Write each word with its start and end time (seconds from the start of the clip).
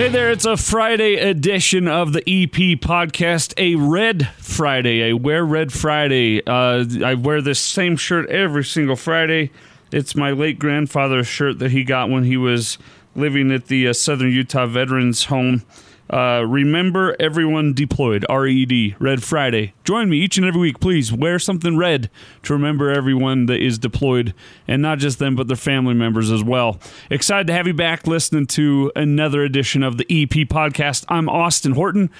Hey 0.00 0.08
there, 0.08 0.30
it's 0.30 0.46
a 0.46 0.56
Friday 0.56 1.16
edition 1.16 1.86
of 1.86 2.14
the 2.14 2.20
EP 2.20 2.80
podcast, 2.80 3.52
a 3.58 3.74
Red 3.74 4.30
Friday, 4.38 5.10
a 5.10 5.12
Wear 5.12 5.44
Red 5.44 5.74
Friday. 5.74 6.42
Uh, 6.46 6.86
I 7.04 7.12
wear 7.12 7.42
this 7.42 7.60
same 7.60 7.98
shirt 7.98 8.26
every 8.30 8.64
single 8.64 8.96
Friday. 8.96 9.50
It's 9.92 10.16
my 10.16 10.30
late 10.30 10.58
grandfather's 10.58 11.26
shirt 11.26 11.58
that 11.58 11.72
he 11.72 11.84
got 11.84 12.08
when 12.08 12.24
he 12.24 12.38
was 12.38 12.78
living 13.14 13.52
at 13.52 13.66
the 13.66 13.88
uh, 13.88 13.92
Southern 13.92 14.32
Utah 14.32 14.64
Veterans 14.64 15.26
Home. 15.26 15.64
Uh, 16.10 16.44
remember 16.44 17.14
everyone 17.20 17.72
deployed, 17.72 18.26
RED, 18.28 18.96
Red 18.98 19.22
Friday. 19.22 19.74
Join 19.84 20.10
me 20.10 20.18
each 20.18 20.36
and 20.36 20.44
every 20.44 20.60
week, 20.60 20.80
please. 20.80 21.12
Wear 21.12 21.38
something 21.38 21.76
red 21.76 22.10
to 22.42 22.52
remember 22.52 22.90
everyone 22.90 23.46
that 23.46 23.62
is 23.62 23.78
deployed, 23.78 24.34
and 24.66 24.82
not 24.82 24.98
just 24.98 25.20
them, 25.20 25.36
but 25.36 25.46
their 25.46 25.56
family 25.56 25.94
members 25.94 26.32
as 26.32 26.42
well. 26.42 26.80
Excited 27.10 27.46
to 27.46 27.52
have 27.52 27.68
you 27.68 27.74
back 27.74 28.08
listening 28.08 28.46
to 28.48 28.90
another 28.96 29.44
edition 29.44 29.84
of 29.84 29.98
the 29.98 30.04
EP 30.10 30.48
podcast. 30.48 31.04
I'm 31.08 31.28
Austin 31.28 31.72
Horton 31.72 32.10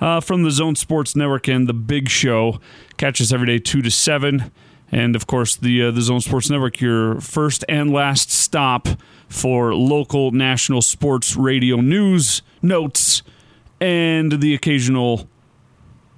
uh, 0.00 0.20
from 0.20 0.44
the 0.44 0.52
Zone 0.52 0.76
Sports 0.76 1.16
Network 1.16 1.48
and 1.48 1.68
The 1.68 1.74
Big 1.74 2.08
Show. 2.08 2.60
Catch 2.98 3.20
us 3.20 3.32
every 3.32 3.48
day, 3.48 3.58
2 3.58 3.82
to 3.82 3.90
7. 3.90 4.52
And 4.92 5.16
of 5.16 5.26
course, 5.26 5.56
the, 5.56 5.84
uh, 5.84 5.90
the 5.90 6.02
Zone 6.02 6.20
Sports 6.20 6.50
Network, 6.50 6.80
your 6.80 7.20
first 7.20 7.64
and 7.68 7.92
last 7.92 8.30
stop 8.30 8.88
for 9.28 9.74
local 9.74 10.30
national 10.30 10.82
sports 10.82 11.36
radio 11.36 11.76
news, 11.80 12.42
notes, 12.62 13.22
and 13.80 14.40
the 14.40 14.54
occasional 14.54 15.28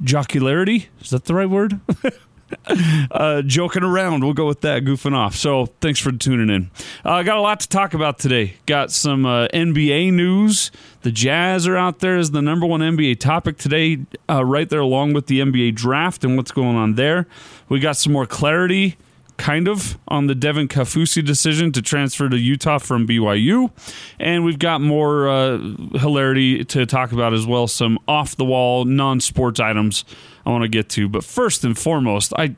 jocularity. 0.02 0.88
Is 1.00 1.10
that 1.10 1.24
the 1.24 1.34
right 1.34 1.48
word? 1.48 1.80
uh, 3.10 3.42
joking 3.42 3.82
around. 3.82 4.24
We'll 4.24 4.32
go 4.32 4.46
with 4.46 4.60
that, 4.62 4.84
goofing 4.84 5.14
off. 5.14 5.34
So 5.34 5.66
thanks 5.80 6.00
for 6.00 6.12
tuning 6.12 6.54
in. 6.54 6.70
I 7.04 7.20
uh, 7.20 7.22
got 7.22 7.36
a 7.36 7.40
lot 7.40 7.60
to 7.60 7.68
talk 7.68 7.94
about 7.94 8.18
today. 8.18 8.54
Got 8.66 8.90
some 8.90 9.24
uh, 9.24 9.48
NBA 9.48 10.12
news. 10.12 10.70
The 11.02 11.12
Jazz 11.12 11.66
are 11.66 11.76
out 11.76 12.00
there 12.00 12.16
as 12.16 12.30
the 12.30 12.42
number 12.42 12.66
one 12.66 12.80
NBA 12.80 13.20
topic 13.20 13.58
today, 13.58 13.98
uh, 14.28 14.44
right 14.44 14.68
there 14.68 14.80
along 14.80 15.14
with 15.14 15.26
the 15.26 15.40
NBA 15.40 15.74
draft 15.74 16.24
and 16.24 16.36
what's 16.36 16.52
going 16.52 16.76
on 16.76 16.94
there. 16.94 17.26
We 17.68 17.80
got 17.80 17.96
some 17.96 18.12
more 18.12 18.26
clarity 18.26 18.96
kind 19.42 19.66
of 19.66 19.98
on 20.06 20.28
the 20.28 20.36
Devin 20.36 20.68
Kaufusi 20.68 21.24
decision 21.24 21.72
to 21.72 21.82
transfer 21.82 22.28
to 22.28 22.38
Utah 22.38 22.78
from 22.78 23.08
BYU, 23.08 23.72
and 24.20 24.44
we've 24.44 24.58
got 24.58 24.80
more 24.80 25.28
uh, 25.28 25.58
hilarity 25.94 26.64
to 26.66 26.86
talk 26.86 27.10
about 27.10 27.34
as 27.34 27.44
well. 27.44 27.66
Some 27.66 27.98
off 28.06 28.36
the 28.36 28.44
wall, 28.44 28.84
non 28.84 29.18
sports 29.18 29.58
items 29.58 30.04
I 30.46 30.50
want 30.50 30.62
to 30.62 30.68
get 30.68 30.88
to, 30.90 31.08
but 31.08 31.24
first 31.24 31.64
and 31.64 31.76
foremost, 31.76 32.32
I 32.38 32.54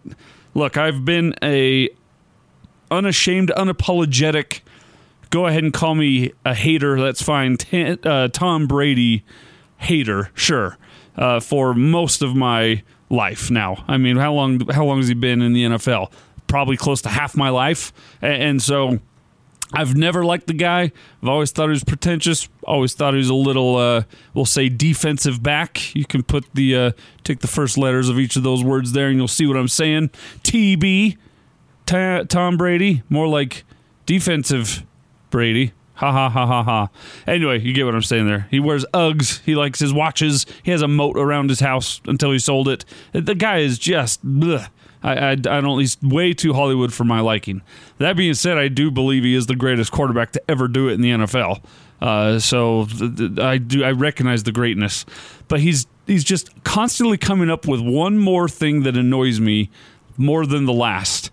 look. 0.52 0.76
I've 0.76 1.06
been 1.06 1.34
a 1.42 1.88
unashamed, 2.90 3.50
unapologetic. 3.56 4.60
Go 5.30 5.46
ahead 5.46 5.64
and 5.64 5.72
call 5.72 5.94
me 5.94 6.32
a 6.44 6.54
hater. 6.54 7.00
That's 7.00 7.22
fine. 7.22 7.56
T- 7.56 7.96
uh, 8.04 8.28
Tom 8.28 8.66
Brady 8.66 9.24
hater, 9.78 10.30
sure. 10.34 10.76
Uh, 11.16 11.40
for 11.40 11.72
most 11.72 12.20
of 12.20 12.36
my 12.36 12.82
life 13.08 13.50
now. 13.50 13.82
I 13.88 13.96
mean, 13.96 14.18
how 14.18 14.34
long? 14.34 14.68
How 14.68 14.84
long 14.84 14.98
has 14.98 15.08
he 15.08 15.14
been 15.14 15.40
in 15.40 15.54
the 15.54 15.64
NFL? 15.64 16.12
Probably 16.54 16.76
close 16.76 17.02
to 17.02 17.08
half 17.08 17.36
my 17.36 17.48
life. 17.48 17.92
And 18.22 18.62
so 18.62 19.00
I've 19.72 19.96
never 19.96 20.24
liked 20.24 20.46
the 20.46 20.52
guy. 20.52 20.92
I've 21.20 21.28
always 21.28 21.50
thought 21.50 21.64
he 21.64 21.70
was 21.70 21.82
pretentious. 21.82 22.48
Always 22.62 22.94
thought 22.94 23.12
he 23.12 23.18
was 23.18 23.28
a 23.28 23.34
little, 23.34 23.74
uh, 23.74 24.04
we'll 24.34 24.44
say, 24.44 24.68
defensive 24.68 25.42
back. 25.42 25.92
You 25.96 26.04
can 26.04 26.22
put 26.22 26.44
the 26.54 26.76
uh, 26.76 26.92
take 27.24 27.40
the 27.40 27.48
first 27.48 27.76
letters 27.76 28.08
of 28.08 28.20
each 28.20 28.36
of 28.36 28.44
those 28.44 28.62
words 28.62 28.92
there, 28.92 29.08
and 29.08 29.16
you'll 29.16 29.26
see 29.26 29.48
what 29.48 29.56
I'm 29.56 29.66
saying. 29.66 30.10
TB, 30.44 31.16
Tom 31.86 32.56
Brady, 32.56 33.02
more 33.08 33.26
like 33.26 33.64
defensive 34.06 34.84
Brady. 35.30 35.72
Ha 35.94 36.12
ha 36.12 36.28
ha 36.28 36.46
ha 36.46 36.62
ha. 36.62 36.88
Anyway, 37.26 37.60
you 37.60 37.72
get 37.72 37.84
what 37.84 37.96
I'm 37.96 38.02
saying 38.02 38.28
there. 38.28 38.46
He 38.48 38.60
wears 38.60 38.86
Uggs. 38.94 39.42
He 39.42 39.56
likes 39.56 39.80
his 39.80 39.92
watches. 39.92 40.46
He 40.62 40.70
has 40.70 40.82
a 40.82 40.88
moat 40.88 41.16
around 41.16 41.50
his 41.50 41.58
house 41.58 42.00
until 42.06 42.30
he 42.30 42.38
sold 42.38 42.68
it. 42.68 42.84
The 43.12 43.34
guy 43.34 43.58
is 43.58 43.76
just. 43.76 44.20
I, 45.04 45.12
I, 45.12 45.30
I 45.32 45.34
don't. 45.34 45.78
He's 45.78 46.00
way 46.02 46.32
too 46.32 46.54
Hollywood 46.54 46.92
for 46.92 47.04
my 47.04 47.20
liking. 47.20 47.62
That 47.98 48.16
being 48.16 48.34
said, 48.34 48.58
I 48.58 48.68
do 48.68 48.90
believe 48.90 49.22
he 49.22 49.34
is 49.34 49.46
the 49.46 49.54
greatest 49.54 49.92
quarterback 49.92 50.32
to 50.32 50.42
ever 50.50 50.66
do 50.66 50.88
it 50.88 50.94
in 50.94 51.02
the 51.02 51.10
NFL. 51.10 51.62
Uh, 52.00 52.38
so 52.38 52.86
th- 52.86 53.16
th- 53.16 53.38
I 53.38 53.58
do. 53.58 53.84
I 53.84 53.92
recognize 53.92 54.42
the 54.42 54.52
greatness, 54.52 55.04
but 55.46 55.60
he's 55.60 55.86
he's 56.06 56.24
just 56.24 56.64
constantly 56.64 57.18
coming 57.18 57.50
up 57.50 57.68
with 57.68 57.80
one 57.80 58.18
more 58.18 58.48
thing 58.48 58.82
that 58.82 58.96
annoys 58.96 59.38
me 59.40 59.70
more 60.16 60.46
than 60.46 60.64
the 60.64 60.72
last. 60.72 61.30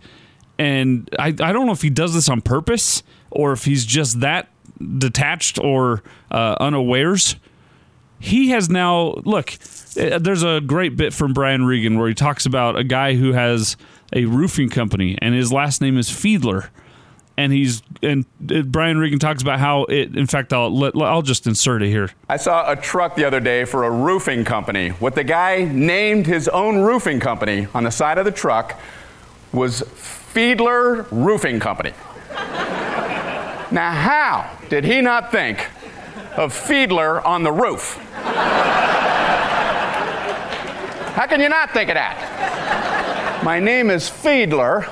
And 0.60 1.10
I, 1.18 1.28
I 1.28 1.32
don't 1.54 1.66
know 1.66 1.72
if 1.72 1.82
he 1.82 1.90
does 1.90 2.14
this 2.14 2.30
on 2.30 2.42
purpose 2.42 3.04
or 3.32 3.52
if 3.54 3.66
he's 3.66 3.86
just 3.86 4.20
that 4.20 4.50
detached 4.98 5.58
or 5.60 6.04
uh, 6.30 6.56
unawares. 6.60 7.36
He 8.22 8.50
has 8.50 8.70
now 8.70 9.16
look 9.26 9.58
uh, 10.00 10.20
there's 10.20 10.44
a 10.44 10.62
great 10.62 10.96
bit 10.96 11.14
from 11.14 11.34
Brian 11.34 11.66
Regan 11.66 11.98
where 11.98 12.08
he 12.08 12.14
talks 12.14 12.46
about 12.46 12.78
a 12.78 12.84
guy 12.84 13.16
who 13.16 13.34
has 13.34 13.76
a 14.14 14.26
roofing 14.26 14.70
company 14.70 15.18
and 15.22 15.34
his 15.36 15.52
last 15.52 15.82
name 15.82 15.98
is 15.98 16.10
Fiedler. 16.10 16.70
And 17.38 17.52
he's 17.52 17.82
and 18.04 18.26
uh, 18.54 18.62
Brian 18.62 19.00
Regan 19.00 19.18
talks 19.18 19.42
about 19.42 19.60
how 19.60 19.86
it. 19.86 20.16
In 20.16 20.28
fact, 20.28 20.54
I'll 20.54 20.92
I'll 21.02 21.24
just 21.24 21.48
insert 21.48 21.82
it 21.82 21.88
here. 21.88 22.12
I 22.30 22.38
saw 22.38 22.72
a 22.72 22.76
truck 22.76 23.16
the 23.16 23.26
other 23.26 23.40
day 23.40 23.66
for 23.66 23.86
a 23.86 23.90
roofing 23.90 24.46
company. 24.46 24.90
What 24.90 25.16
the 25.16 25.24
guy 25.24 25.64
named 25.64 26.28
his 26.28 26.48
own 26.50 26.82
roofing 26.82 27.20
company 27.20 27.68
on 27.74 27.84
the 27.84 27.90
side 27.90 28.20
of 28.20 28.26
the 28.26 28.32
truck 28.32 28.80
was 29.52 29.82
Fiedler 29.82 31.08
Roofing 31.10 31.60
Company. 31.60 31.94
now, 33.72 33.92
how 33.92 34.58
did 34.70 34.86
he 34.86 35.02
not 35.02 35.32
think 35.32 35.68
of 36.38 36.54
Fiedler 36.54 37.26
on 37.26 37.44
the 37.44 37.52
roof? 37.52 37.98
How 41.16 41.28
can 41.28 41.42
you 41.42 41.50
not 41.50 41.72
think 41.72 41.90
of 41.90 41.96
that? 41.96 43.42
My 43.44 43.60
name 43.60 43.90
is 43.90 44.10
Fiedler. 44.10 44.88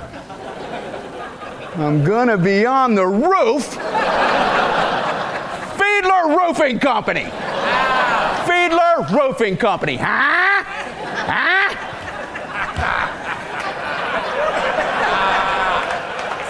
I'm 1.78 2.04
gonna 2.04 2.38
be 2.38 2.66
on 2.66 2.94
the 2.94 3.08
roof. 3.08 3.78
Fiedler 5.78 6.38
Roofing 6.38 6.80
Company. 6.80 7.26
Fiedler 8.46 9.10
Roofing 9.10 9.56
Company. 9.56 9.96
Huh? 9.96 10.64
Huh? 11.26 11.76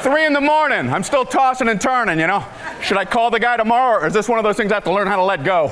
Three 0.02 0.26
in 0.26 0.34
the 0.34 0.42
morning. 0.42 0.90
I'm 0.92 1.04
still 1.04 1.26
tossing 1.26 1.68
and 1.68 1.80
turning, 1.80 2.20
you 2.20 2.26
know. 2.26 2.44
Should 2.90 2.98
I 2.98 3.06
call 3.06 3.30
the 3.30 3.40
guy 3.40 3.56
tomorrow, 3.56 4.02
or 4.02 4.08
is 4.08 4.14
this 4.14 4.28
one 4.28 4.40
of 4.40 4.44
those 4.44 4.58
things 4.58 4.72
I 4.72 4.76
have 4.78 4.84
to 4.86 4.92
learn 4.92 5.06
how 5.06 5.18
to 5.18 5.24
let 5.24 5.44
go? 5.44 5.68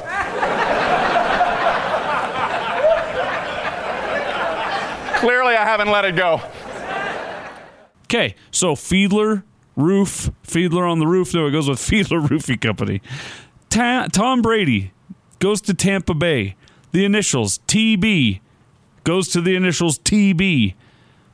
Clearly, 5.18 5.56
I 5.56 5.66
haven't 5.66 5.90
let 5.90 6.06
it 6.06 6.16
go. 6.16 6.40
Okay, 8.04 8.36
so 8.52 8.76
Fiedler 8.76 9.42
Roof, 9.76 10.30
Fiedler 10.46 10.88
on 10.88 11.00
the 11.00 11.08
roof. 11.08 11.34
No, 11.34 11.48
it 11.48 11.52
goes 11.54 11.68
with 11.68 11.80
Fiedler 11.80 12.30
Roofing 12.30 12.60
Company. 12.60 13.02
Ta- 13.72 14.10
Tom 14.14 14.44
Brady 14.44 14.92
goes 15.40 15.60
to 15.62 15.74
Tampa 15.74 16.14
Bay. 16.14 16.56
The 16.92 17.04
initials 17.04 17.58
TB 17.68 18.42
goes 19.06 19.30
to 19.30 19.42
the 19.42 19.56
initials 19.56 19.98
TB. 19.98 20.76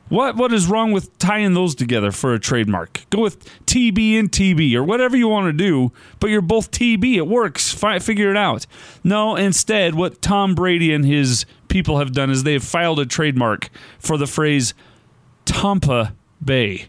What 0.08 0.36
what 0.36 0.52
is 0.52 0.66
wrong 0.66 0.92
with 0.92 1.16
tying 1.18 1.54
those 1.54 1.74
together 1.74 2.12
for 2.12 2.34
a 2.34 2.38
trademark? 2.38 3.04
Go 3.10 3.22
with 3.22 3.42
TB 3.64 4.18
and 4.18 4.30
TB 4.30 4.74
or 4.74 4.84
whatever 4.84 5.16
you 5.16 5.28
want 5.28 5.46
to 5.46 5.52
do, 5.52 5.92
but 6.20 6.28
you're 6.28 6.42
both 6.42 6.70
TB. 6.70 7.16
It 7.16 7.26
works. 7.26 7.72
Fi- 7.72 7.98
figure 7.98 8.30
it 8.30 8.36
out. 8.36 8.66
No, 9.02 9.34
instead, 9.34 9.94
what 9.94 10.20
Tom 10.20 10.54
Brady 10.54 10.92
and 10.92 11.04
his 11.06 11.46
people 11.68 11.98
have 11.98 12.12
done 12.12 12.30
is 12.30 12.42
they 12.42 12.52
have 12.52 12.64
filed 12.64 13.00
a 13.00 13.06
trademark 13.06 13.70
for 13.98 14.18
the 14.18 14.26
phrase 14.26 14.74
Tampa 15.46 16.14
Bay. 16.44 16.86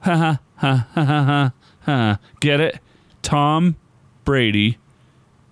Ha 0.00 0.16
ha 0.16 0.40
ha 0.56 0.88
ha 0.94 1.04
ha 1.04 1.52
ha. 1.86 2.18
Get 2.40 2.60
it? 2.60 2.78
Tom 3.22 3.76
Brady, 4.24 4.78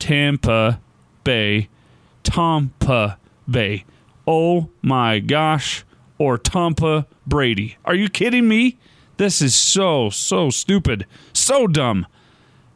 Tampa 0.01 0.81
Bay, 1.23 1.69
Tampa 2.25 3.19
Bay. 3.49 3.85
Oh 4.27 4.69
my 4.83 5.21
gosh. 5.21 5.85
Or 6.21 6.39
Tampa 6.39 7.07
Brady. 7.27 7.77
Are 7.85 7.95
you 7.95 8.09
kidding 8.09 8.47
me? 8.47 8.79
This 9.17 9.43
is 9.43 9.55
so, 9.55 10.11
so 10.11 10.51
stupid. 10.51 11.07
So 11.33 11.67
dumb 11.67 12.07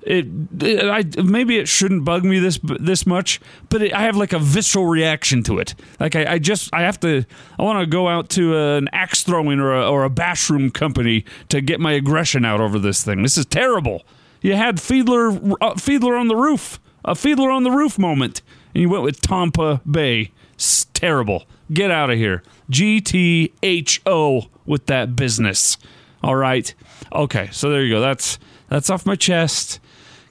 it, 0.06 0.26
it, 0.62 0.84
I 0.88 1.22
maybe 1.22 1.56
it 1.56 1.68
shouldn't 1.68 2.04
bug 2.04 2.24
me 2.24 2.38
this 2.38 2.58
this 2.62 3.06
much, 3.06 3.40
but 3.68 3.82
it, 3.82 3.94
I 3.94 4.02
have 4.02 4.16
like 4.16 4.32
a 4.32 4.38
visceral 4.38 4.86
reaction 4.86 5.42
to 5.44 5.58
it. 5.58 5.74
Like 5.98 6.14
I, 6.14 6.34
I 6.34 6.38
just 6.38 6.70
I 6.72 6.82
have 6.82 7.00
to 7.00 7.24
I 7.58 7.62
want 7.62 7.80
to 7.80 7.86
go 7.86 8.08
out 8.08 8.28
to 8.30 8.56
an 8.56 8.88
axe 8.92 9.22
throwing 9.22 9.60
or 9.60 9.74
a, 9.74 9.88
or 9.88 10.04
a 10.04 10.10
bashroom 10.10 10.70
company 10.70 11.24
to 11.48 11.60
get 11.60 11.80
my 11.80 11.92
aggression 11.92 12.44
out 12.44 12.60
over 12.60 12.78
this 12.78 13.02
thing. 13.02 13.22
This 13.22 13.38
is 13.38 13.46
terrible. 13.46 14.04
You 14.42 14.54
had 14.54 14.76
Fiedler 14.76 15.54
uh, 15.60 15.74
Fiedler 15.74 16.18
on 16.18 16.28
the 16.28 16.36
roof, 16.36 16.80
a 17.04 17.14
Fiedler 17.14 17.54
on 17.54 17.62
the 17.62 17.70
roof 17.70 17.98
moment, 17.98 18.42
and 18.74 18.82
you 18.82 18.88
went 18.88 19.02
with 19.02 19.20
Tampa 19.20 19.80
Bay. 19.90 20.32
It's 20.54 20.84
terrible. 20.86 21.44
Get 21.72 21.90
out 21.90 22.10
of 22.10 22.18
here. 22.18 22.42
GTHO 22.70 24.48
with 24.66 24.86
that 24.86 25.16
business. 25.16 25.76
All 26.22 26.36
right. 26.36 26.74
Okay, 27.12 27.48
so 27.52 27.70
there 27.70 27.82
you 27.82 27.94
go. 27.94 28.00
That's 28.00 28.38
that's 28.68 28.90
off 28.90 29.06
my 29.06 29.16
chest 29.16 29.80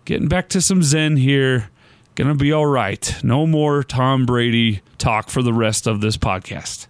getting 0.06 0.28
back 0.28 0.50
to 0.50 0.62
some 0.62 0.84
Zen 0.84 1.16
here, 1.16 1.70
Gonna 2.16 2.36
be 2.36 2.52
all 2.52 2.68
right. 2.68 3.16
No 3.24 3.48
more 3.48 3.84
Tom 3.84 4.28
Brady 4.28 4.82
talk 5.00 5.32
for 5.32 5.42
the 5.42 5.52
rest 5.52 5.88
of 5.88 6.00
this 6.02 6.16
podcast. 6.16 6.86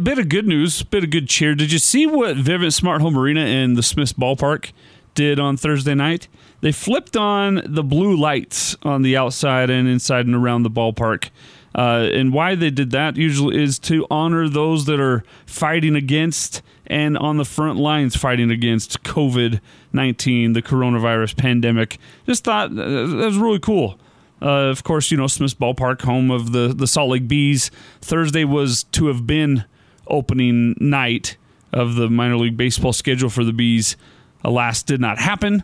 Bit 0.00 0.20
of 0.20 0.28
good 0.28 0.46
news, 0.46 0.84
bit 0.84 1.02
of 1.02 1.10
good 1.10 1.28
cheer. 1.28 1.56
Did 1.56 1.72
you 1.72 1.80
see 1.80 2.06
what 2.06 2.36
Vivint 2.36 2.72
Smart 2.72 3.02
Home 3.02 3.18
Arena 3.18 3.40
in 3.40 3.74
the 3.74 3.82
Smith's 3.82 4.12
Ballpark 4.12 4.70
did 5.14 5.40
on 5.40 5.56
Thursday 5.56 5.96
night? 5.96 6.28
They 6.60 6.70
flipped 6.70 7.16
on 7.16 7.62
the 7.66 7.82
blue 7.82 8.16
lights 8.16 8.76
on 8.84 9.02
the 9.02 9.16
outside 9.16 9.70
and 9.70 9.88
inside 9.88 10.26
and 10.26 10.36
around 10.36 10.62
the 10.62 10.70
ballpark. 10.70 11.30
Uh, 11.74 12.08
and 12.12 12.32
why 12.32 12.54
they 12.54 12.70
did 12.70 12.90
that 12.90 13.16
usually 13.16 13.62
is 13.62 13.78
to 13.78 14.06
honor 14.10 14.48
those 14.48 14.86
that 14.86 15.00
are 15.00 15.22
fighting 15.46 15.94
against 15.94 16.62
and 16.86 17.16
on 17.16 17.36
the 17.36 17.44
front 17.44 17.78
lines 17.78 18.16
fighting 18.16 18.50
against 18.50 19.02
COVID 19.04 19.60
19, 19.92 20.52
the 20.52 20.62
coronavirus 20.62 21.36
pandemic. 21.36 21.98
Just 22.26 22.44
thought 22.44 22.70
uh, 22.70 22.74
that 22.74 23.24
was 23.26 23.38
really 23.38 23.60
cool. 23.60 23.98
Uh, 24.42 24.70
of 24.70 24.84
course, 24.84 25.10
you 25.10 25.16
know, 25.16 25.26
Smith's 25.26 25.54
Ballpark, 25.54 26.02
home 26.02 26.30
of 26.30 26.52
the, 26.52 26.72
the 26.74 26.86
Salt 26.86 27.10
Lake 27.10 27.28
Bees. 27.28 27.70
Thursday 28.00 28.44
was 28.44 28.84
to 28.84 29.06
have 29.06 29.26
been 29.26 29.64
opening 30.06 30.74
night 30.80 31.36
of 31.72 31.94
the 31.94 32.08
minor 32.08 32.36
league 32.36 32.56
baseball 32.56 32.92
schedule 32.92 33.30
for 33.30 33.44
the 33.44 33.52
Bees. 33.52 33.96
Alas, 34.42 34.82
did 34.82 35.00
not 35.00 35.18
happen. 35.18 35.62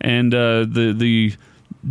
And 0.00 0.34
uh, 0.34 0.60
the, 0.60 0.94
the 0.96 1.34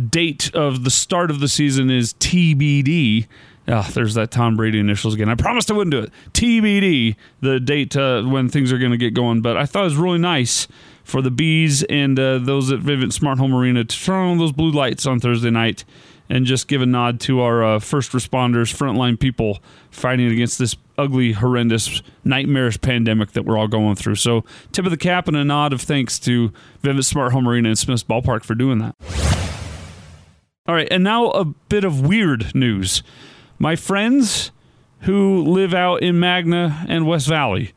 date 0.08 0.54
of 0.54 0.84
the 0.84 0.90
start 0.90 1.30
of 1.30 1.40
the 1.40 1.48
season 1.48 1.90
is 1.90 2.14
TBD. 2.14 3.26
Oh, 3.70 3.86
there's 3.92 4.14
that 4.14 4.30
Tom 4.30 4.56
Brady 4.56 4.78
initials 4.78 5.12
again. 5.14 5.28
I 5.28 5.34
promised 5.34 5.70
I 5.70 5.74
wouldn't 5.74 5.92
do 5.92 5.98
it. 6.00 6.12
TBD, 6.32 7.16
the 7.40 7.60
date 7.60 7.94
uh, 7.96 8.22
when 8.22 8.48
things 8.48 8.72
are 8.72 8.78
going 8.78 8.92
to 8.92 8.96
get 8.96 9.12
going. 9.12 9.42
But 9.42 9.58
I 9.58 9.66
thought 9.66 9.82
it 9.82 9.84
was 9.84 9.96
really 9.96 10.18
nice 10.18 10.66
for 11.04 11.20
the 11.20 11.30
Bees 11.30 11.82
and 11.84 12.18
uh, 12.18 12.38
those 12.38 12.72
at 12.72 12.80
Vivint 12.80 13.12
Smart 13.12 13.38
Home 13.38 13.54
Arena 13.54 13.84
to 13.84 14.04
turn 14.04 14.28
on 14.30 14.38
those 14.38 14.52
blue 14.52 14.70
lights 14.70 15.04
on 15.06 15.20
Thursday 15.20 15.50
night 15.50 15.84
and 16.30 16.46
just 16.46 16.66
give 16.66 16.80
a 16.80 16.86
nod 16.86 17.20
to 17.20 17.40
our 17.40 17.62
uh, 17.62 17.78
first 17.78 18.12
responders, 18.12 18.74
frontline 18.74 19.20
people 19.20 19.58
fighting 19.90 20.30
against 20.30 20.58
this 20.58 20.74
ugly, 20.96 21.32
horrendous, 21.32 22.02
nightmarish 22.24 22.80
pandemic 22.80 23.32
that 23.32 23.44
we're 23.44 23.58
all 23.58 23.68
going 23.68 23.96
through. 23.96 24.14
So, 24.14 24.44
tip 24.72 24.84
of 24.84 24.90
the 24.90 24.96
cap 24.96 25.28
and 25.28 25.36
a 25.36 25.44
nod 25.44 25.72
of 25.72 25.82
thanks 25.82 26.18
to 26.20 26.52
Vivint 26.82 27.04
Smart 27.04 27.32
Home 27.32 27.48
Arena 27.48 27.70
and 27.70 27.78
Smith's 27.78 28.04
Ballpark 28.04 28.44
for 28.44 28.54
doing 28.54 28.78
that. 28.78 28.94
All 30.66 30.74
right, 30.74 30.88
and 30.90 31.02
now 31.02 31.30
a 31.30 31.46
bit 31.46 31.84
of 31.84 32.06
weird 32.06 32.54
news 32.54 33.02
my 33.58 33.76
friends 33.76 34.52
who 35.00 35.42
live 35.42 35.74
out 35.74 36.02
in 36.02 36.18
Magna 36.18 36.84
and 36.88 37.06
West 37.06 37.28
Valley. 37.28 37.72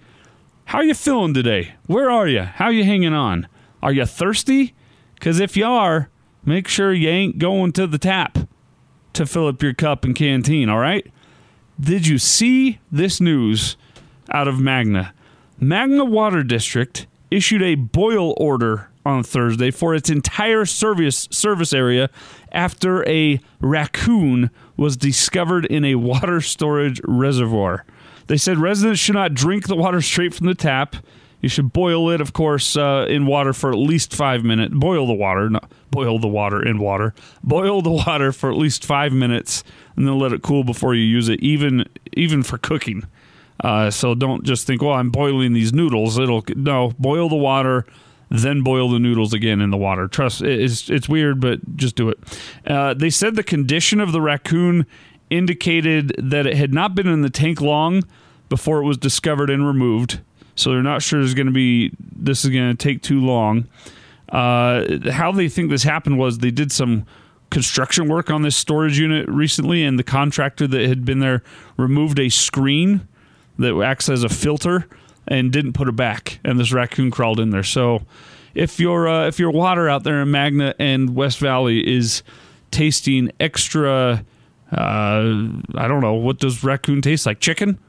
How 0.65 0.81
you 0.81 0.93
feeling 0.93 1.33
today? 1.33 1.73
Where 1.87 2.09
are 2.09 2.27
you? 2.27 2.41
How 2.41 2.69
you 2.69 2.83
hanging 2.83 3.13
on? 3.13 3.47
Are 3.81 3.91
you 3.91 4.05
thirsty? 4.05 4.73
Cuz 5.19 5.39
if 5.39 5.57
you 5.57 5.65
are, 5.65 6.09
make 6.45 6.67
sure 6.67 6.93
you 6.93 7.09
ain't 7.09 7.39
going 7.39 7.71
to 7.73 7.87
the 7.87 7.97
tap 7.97 8.37
to 9.13 9.25
fill 9.25 9.47
up 9.47 9.61
your 9.61 9.73
cup 9.73 10.05
and 10.05 10.15
canteen, 10.15 10.69
all 10.69 10.79
right? 10.79 11.05
Did 11.79 12.07
you 12.07 12.17
see 12.17 12.79
this 12.91 13.19
news 13.19 13.75
out 14.31 14.47
of 14.47 14.59
Magna? 14.59 15.13
Magna 15.59 16.05
Water 16.05 16.43
District 16.43 17.07
issued 17.29 17.61
a 17.61 17.75
boil 17.75 18.33
order 18.37 18.89
on 19.05 19.23
Thursday 19.23 19.71
for 19.71 19.95
its 19.95 20.09
entire 20.09 20.65
service 20.65 21.27
service 21.31 21.73
area 21.73 22.09
after 22.51 23.07
a 23.09 23.39
raccoon 23.59 24.51
was 24.81 24.97
discovered 24.97 25.63
in 25.67 25.85
a 25.85 25.93
water 25.93 26.41
storage 26.41 26.99
reservoir. 27.05 27.85
They 28.25 28.37
said 28.37 28.57
residents 28.57 28.99
should 28.99 29.13
not 29.13 29.35
drink 29.35 29.67
the 29.67 29.75
water 29.75 30.01
straight 30.01 30.33
from 30.33 30.47
the 30.47 30.55
tap. 30.55 30.95
You 31.39 31.49
should 31.49 31.71
boil 31.71 32.09
it, 32.09 32.19
of 32.19 32.33
course, 32.33 32.75
uh, 32.75 33.05
in 33.07 33.27
water 33.27 33.53
for 33.53 33.69
at 33.71 33.77
least 33.77 34.15
five 34.15 34.43
minutes. 34.43 34.73
Boil 34.73 35.05
the 35.05 35.13
water, 35.13 35.51
not 35.51 35.71
boil 35.91 36.17
the 36.17 36.27
water 36.27 36.67
in 36.67 36.79
water. 36.79 37.13
Boil 37.43 37.83
the 37.83 37.91
water 37.91 38.31
for 38.31 38.49
at 38.49 38.57
least 38.57 38.83
five 38.83 39.13
minutes, 39.13 39.63
and 39.95 40.07
then 40.07 40.17
let 40.17 40.33
it 40.33 40.41
cool 40.41 40.63
before 40.63 40.95
you 40.95 41.03
use 41.03 41.29
it, 41.29 41.39
even 41.41 41.85
even 42.13 42.41
for 42.41 42.57
cooking. 42.57 43.03
Uh, 43.63 43.91
so 43.91 44.15
don't 44.15 44.43
just 44.43 44.65
think, 44.65 44.81
"Well, 44.81 44.93
I'm 44.93 45.11
boiling 45.11 45.53
these 45.53 45.73
noodles." 45.73 46.17
It'll 46.17 46.43
no 46.55 46.93
boil 46.97 47.29
the 47.29 47.35
water 47.35 47.85
then 48.31 48.61
boil 48.61 48.89
the 48.89 48.99
noodles 48.99 49.33
again 49.33 49.59
in 49.59 49.69
the 49.69 49.77
water. 49.77 50.07
Trust 50.07 50.41
it's 50.41 50.89
it's 50.89 51.09
weird, 51.09 51.41
but 51.41 51.75
just 51.75 51.95
do 51.95 52.09
it. 52.09 52.19
Uh, 52.65 52.93
they 52.93 53.09
said 53.09 53.35
the 53.35 53.43
condition 53.43 53.99
of 53.99 54.13
the 54.13 54.21
raccoon 54.21 54.85
indicated 55.29 56.15
that 56.17 56.47
it 56.47 56.55
had 56.55 56.73
not 56.73 56.95
been 56.95 57.07
in 57.07 57.21
the 57.21 57.29
tank 57.29 57.61
long 57.61 58.03
before 58.49 58.81
it 58.81 58.85
was 58.85 58.97
discovered 58.97 59.49
and 59.49 59.65
removed. 59.65 60.21
So 60.55 60.71
they're 60.71 60.81
not 60.83 61.01
sure 61.01 61.21
it's 61.21 61.33
going 61.33 61.47
to 61.47 61.53
be 61.53 61.91
this 61.99 62.45
is 62.45 62.51
going 62.51 62.75
to 62.75 62.77
take 62.77 63.01
too 63.01 63.19
long. 63.19 63.67
Uh, 64.29 65.11
how 65.11 65.31
they 65.33 65.49
think 65.49 65.69
this 65.69 65.83
happened 65.83 66.17
was 66.17 66.37
they 66.37 66.51
did 66.51 66.71
some 66.71 67.05
construction 67.49 68.07
work 68.07 68.29
on 68.29 68.43
this 68.43 68.55
storage 68.55 68.97
unit 68.97 69.27
recently, 69.27 69.83
and 69.83 69.99
the 69.99 70.03
contractor 70.03 70.67
that 70.67 70.87
had 70.87 71.03
been 71.03 71.19
there 71.19 71.43
removed 71.75 72.17
a 72.17 72.29
screen 72.29 73.07
that 73.59 73.77
acts 73.81 74.07
as 74.07 74.23
a 74.23 74.29
filter 74.29 74.87
and 75.31 75.49
didn't 75.49 75.73
put 75.73 75.87
it 75.87 75.95
back, 75.95 76.39
and 76.43 76.59
this 76.59 76.73
raccoon 76.73 77.09
crawled 77.09 77.39
in 77.39 77.51
there. 77.51 77.63
So 77.63 78.01
if 78.53 78.81
your 78.81 79.07
uh, 79.07 79.27
if 79.27 79.39
your 79.39 79.49
water 79.49 79.87
out 79.87 80.03
there 80.03 80.21
in 80.21 80.29
Magna 80.29 80.75
and 80.77 81.15
West 81.15 81.39
Valley 81.39 81.87
is 81.89 82.21
tasting 82.69 83.31
extra, 83.39 84.25
uh, 84.73 84.75
I 84.75 85.87
don't 85.87 86.01
know 86.01 86.15
what 86.15 86.39
does 86.39 86.65
raccoon 86.65 87.01
taste 87.01 87.25
like? 87.25 87.39
Chicken. 87.39 87.79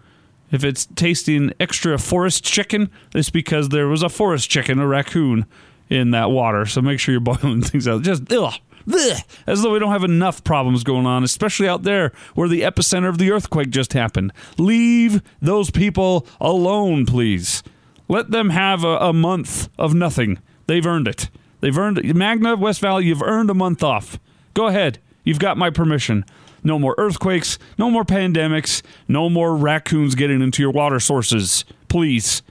If 0.52 0.62
it's 0.62 0.86
tasting 0.94 1.52
extra 1.58 1.98
forest 1.98 2.44
chicken, 2.44 2.90
it's 3.14 3.30
because 3.30 3.70
there 3.70 3.88
was 3.88 4.02
a 4.02 4.08
forest 4.08 4.48
chicken, 4.50 4.78
a 4.78 4.86
raccoon, 4.86 5.46
in 5.88 6.12
that 6.12 6.30
water. 6.30 6.64
So 6.66 6.80
make 6.80 7.00
sure 7.00 7.12
you're 7.12 7.20
boiling 7.34 7.62
things 7.62 7.88
out. 7.88 8.02
Just 8.02 8.32
ugh, 8.32 8.54
ugh, 8.90 9.18
as 9.46 9.62
though 9.62 9.72
we 9.72 9.78
don't 9.78 9.92
have 9.92 10.04
enough 10.04 10.44
problems 10.44 10.84
going 10.84 11.06
on, 11.06 11.24
especially 11.24 11.68
out 11.68 11.82
there 11.82 12.12
where 12.34 12.48
the 12.48 12.62
epicenter 12.62 13.08
of 13.08 13.18
the 13.18 13.30
earthquake 13.30 13.70
just 13.70 13.92
happened. 13.92 14.32
Leave 14.58 15.22
those 15.40 15.70
people 15.70 16.26
alone, 16.40 17.06
please. 17.06 17.62
Let 18.08 18.30
them 18.30 18.50
have 18.50 18.84
a, 18.84 18.96
a 18.98 19.12
month 19.12 19.68
of 19.78 19.94
nothing. 19.94 20.38
They've 20.66 20.86
earned 20.86 21.08
it. 21.08 21.30
They've 21.60 21.76
earned 21.76 21.98
it. 21.98 22.14
Magna 22.14 22.56
West 22.56 22.80
Valley. 22.80 23.06
You've 23.06 23.22
earned 23.22 23.50
a 23.50 23.54
month 23.54 23.82
off. 23.82 24.18
Go 24.54 24.66
ahead. 24.66 24.98
You've 25.24 25.38
got 25.38 25.56
my 25.56 25.70
permission. 25.70 26.24
No 26.64 26.78
more 26.78 26.94
earthquakes, 26.96 27.58
no 27.76 27.90
more 27.90 28.04
pandemics, 28.04 28.82
no 29.08 29.28
more 29.28 29.56
raccoons 29.56 30.14
getting 30.14 30.40
into 30.40 30.62
your 30.62 30.70
water 30.70 31.00
sources. 31.00 31.64
Please. 31.88 32.42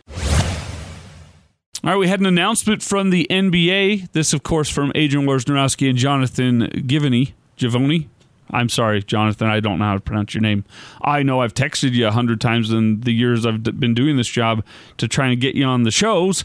All 1.83 1.89
right, 1.89 1.97
we 1.97 2.07
had 2.07 2.19
an 2.19 2.27
announcement 2.27 2.83
from 2.83 3.09
the 3.09 3.25
NBA. 3.31 4.11
This, 4.11 4.33
of 4.33 4.43
course, 4.43 4.69
from 4.69 4.91
Adrian 4.93 5.25
Wojnarowski 5.25 5.89
and 5.89 5.97
Jonathan 5.97 6.67
Givony. 6.67 7.33
Givony? 7.57 8.07
I'm 8.51 8.69
sorry, 8.69 9.01
Jonathan. 9.01 9.47
I 9.47 9.61
don't 9.61 9.79
know 9.79 9.85
how 9.85 9.93
to 9.95 9.99
pronounce 9.99 10.35
your 10.35 10.41
name. 10.41 10.63
I 11.01 11.23
know 11.23 11.41
I've 11.41 11.55
texted 11.55 11.93
you 11.93 12.05
a 12.05 12.11
hundred 12.11 12.39
times 12.39 12.69
in 12.69 13.01
the 13.01 13.11
years 13.11 13.47
I've 13.47 13.63
been 13.63 13.95
doing 13.95 14.15
this 14.15 14.27
job 14.27 14.63
to 14.97 15.07
try 15.07 15.29
and 15.29 15.41
get 15.41 15.55
you 15.55 15.65
on 15.65 15.81
the 15.81 15.89
shows. 15.89 16.43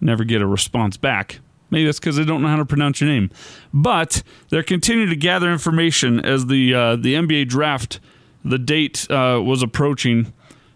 Never 0.00 0.22
get 0.22 0.40
a 0.40 0.46
response 0.46 0.96
back. 0.96 1.40
Maybe 1.70 1.86
that's 1.86 1.98
because 1.98 2.20
I 2.20 2.22
don't 2.22 2.40
know 2.40 2.48
how 2.48 2.56
to 2.56 2.64
pronounce 2.64 3.00
your 3.00 3.10
name. 3.10 3.30
But 3.72 4.22
they're 4.50 4.62
continuing 4.62 5.10
to 5.10 5.16
gather 5.16 5.50
information 5.50 6.24
as 6.24 6.46
the 6.46 6.72
uh, 6.72 6.94
the 6.94 7.14
NBA 7.14 7.48
draft. 7.48 7.98
The 8.44 8.58
date 8.58 9.10
uh, 9.10 9.42
was 9.44 9.62
approaching. 9.62 10.32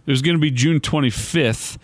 It 0.07 0.11
was 0.11 0.23
going 0.23 0.37
to 0.37 0.41
be 0.41 0.51
June 0.51 0.81
25th, 0.81 1.79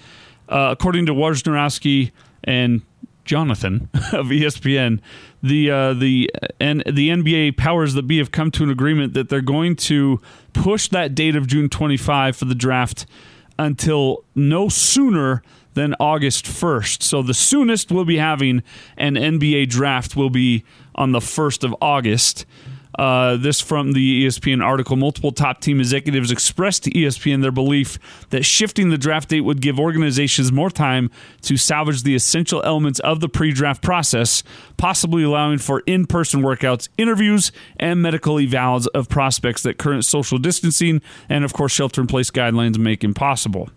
uh, 0.48 0.68
according 0.72 1.06
to 1.06 1.14
Wojnarowski 1.14 2.12
and 2.42 2.82
Jonathan 3.24 3.88
of 4.12 4.26
ESPN. 4.26 5.00
The 5.42 5.70
uh, 5.70 5.92
the 5.94 6.30
and 6.60 6.82
the 6.86 7.10
NBA 7.10 7.56
powers 7.56 7.94
that 7.94 8.06
be 8.06 8.18
have 8.18 8.30
come 8.30 8.50
to 8.52 8.64
an 8.64 8.70
agreement 8.70 9.14
that 9.14 9.28
they're 9.28 9.40
going 9.40 9.76
to 9.76 10.20
push 10.52 10.88
that 10.88 11.14
date 11.14 11.36
of 11.36 11.46
June 11.46 11.68
25 11.68 12.36
for 12.36 12.44
the 12.44 12.54
draft 12.54 13.06
until 13.58 14.24
no 14.34 14.68
sooner 14.68 15.42
than 15.74 15.94
August 15.98 16.44
1st. 16.46 17.02
So 17.02 17.22
the 17.22 17.34
soonest 17.34 17.90
we'll 17.90 18.04
be 18.04 18.18
having 18.18 18.62
an 18.96 19.14
NBA 19.14 19.68
draft 19.68 20.16
will 20.16 20.30
be 20.30 20.64
on 20.94 21.12
the 21.12 21.18
1st 21.18 21.64
of 21.64 21.74
August. 21.80 22.46
Uh, 22.98 23.36
this 23.36 23.60
from 23.60 23.92
the 23.92 24.24
ESPN 24.24 24.64
article. 24.64 24.96
Multiple 24.96 25.32
top 25.32 25.60
team 25.60 25.80
executives 25.80 26.30
expressed 26.30 26.84
to 26.84 26.90
ESPN 26.92 27.42
their 27.42 27.50
belief 27.50 27.98
that 28.30 28.44
shifting 28.44 28.90
the 28.90 28.98
draft 28.98 29.30
date 29.30 29.40
would 29.40 29.60
give 29.60 29.80
organizations 29.80 30.52
more 30.52 30.70
time 30.70 31.10
to 31.42 31.56
salvage 31.56 32.04
the 32.04 32.14
essential 32.14 32.62
elements 32.62 33.00
of 33.00 33.18
the 33.20 33.28
pre 33.28 33.52
draft 33.52 33.82
process, 33.82 34.44
possibly 34.76 35.24
allowing 35.24 35.58
for 35.58 35.80
in 35.86 36.06
person 36.06 36.42
workouts, 36.42 36.88
interviews, 36.96 37.50
and 37.78 38.00
medical 38.00 38.36
evals 38.36 38.86
of 38.94 39.08
prospects 39.08 39.62
that 39.62 39.76
current 39.76 40.04
social 40.04 40.38
distancing 40.38 41.02
and, 41.28 41.44
of 41.44 41.52
course, 41.52 41.72
shelter 41.72 42.00
in 42.00 42.06
place 42.06 42.30
guidelines 42.30 42.78
make 42.78 43.02
impossible. 43.02 43.70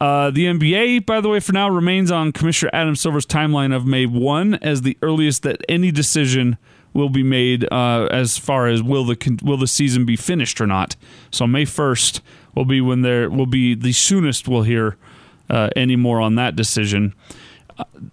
Uh, 0.00 0.30
the 0.30 0.46
NBA, 0.46 1.06
by 1.06 1.20
the 1.20 1.28
way, 1.28 1.40
for 1.40 1.52
now 1.52 1.68
remains 1.68 2.10
on 2.10 2.30
Commissioner 2.30 2.70
Adam 2.72 2.94
Silver's 2.94 3.26
timeline 3.26 3.74
of 3.74 3.84
May 3.84 4.06
1 4.06 4.54
as 4.54 4.82
the 4.82 4.96
earliest 5.02 5.42
that 5.42 5.60
any 5.68 5.90
decision 5.90 6.56
will 6.92 7.08
be 7.08 7.22
made 7.22 7.70
uh, 7.72 8.08
as 8.10 8.38
far 8.38 8.66
as 8.66 8.82
will 8.82 9.04
the 9.04 9.38
will 9.42 9.56
the 9.56 9.66
season 9.66 10.04
be 10.04 10.16
finished 10.16 10.60
or 10.60 10.66
not. 10.66 10.96
So 11.30 11.46
May 11.46 11.64
1st 11.64 12.20
will 12.54 12.64
be 12.64 12.80
when 12.80 13.02
there 13.02 13.30
will 13.30 13.46
be 13.46 13.74
the 13.74 13.92
soonest 13.92 14.48
we'll 14.48 14.62
hear 14.62 14.96
uh, 15.50 15.70
any 15.76 15.96
more 15.96 16.20
on 16.20 16.34
that 16.36 16.56
decision. 16.56 17.14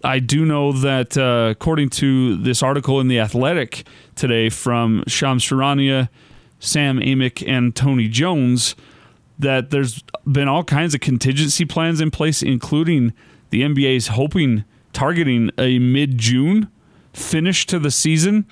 I 0.04 0.20
do 0.20 0.46
know 0.46 0.72
that 0.72 1.18
uh, 1.18 1.50
according 1.50 1.90
to 1.92 2.38
this 2.38 2.62
article 2.62 3.00
in 3.00 3.08
the 3.08 3.20
Athletic 3.20 3.88
today 4.16 4.50
from 4.50 5.04
Shams 5.08 5.44
Charania, 5.44 6.10
Sam 6.60 7.00
Amick, 7.00 7.44
and 7.48 7.76
Tony 7.76 8.08
Jones, 8.08 8.76
that 9.40 9.72
there's 9.72 10.04
been 10.32 10.48
all 10.48 10.64
kinds 10.64 10.94
of 10.94 11.02
contingency 11.02 11.66
plans 11.66 12.00
in 12.00 12.12
place, 12.12 12.44
including 12.44 13.14
the 13.50 13.64
NBA's 13.64 14.08
hoping 14.10 14.64
targeting 14.94 15.50
a 15.58 15.80
mid 15.80 16.18
June 16.18 16.70
finish 17.16 17.66
to 17.68 17.80
the 17.80 17.92
season. 17.92 18.46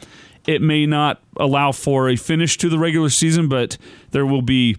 It 0.45 0.61
may 0.61 0.85
not 0.85 1.21
allow 1.37 1.71
for 1.71 2.09
a 2.09 2.15
finish 2.15 2.57
to 2.57 2.69
the 2.69 2.77
regular 2.77 3.09
season, 3.09 3.47
but 3.47 3.77
there 4.11 4.25
will 4.25 4.41
be. 4.41 4.77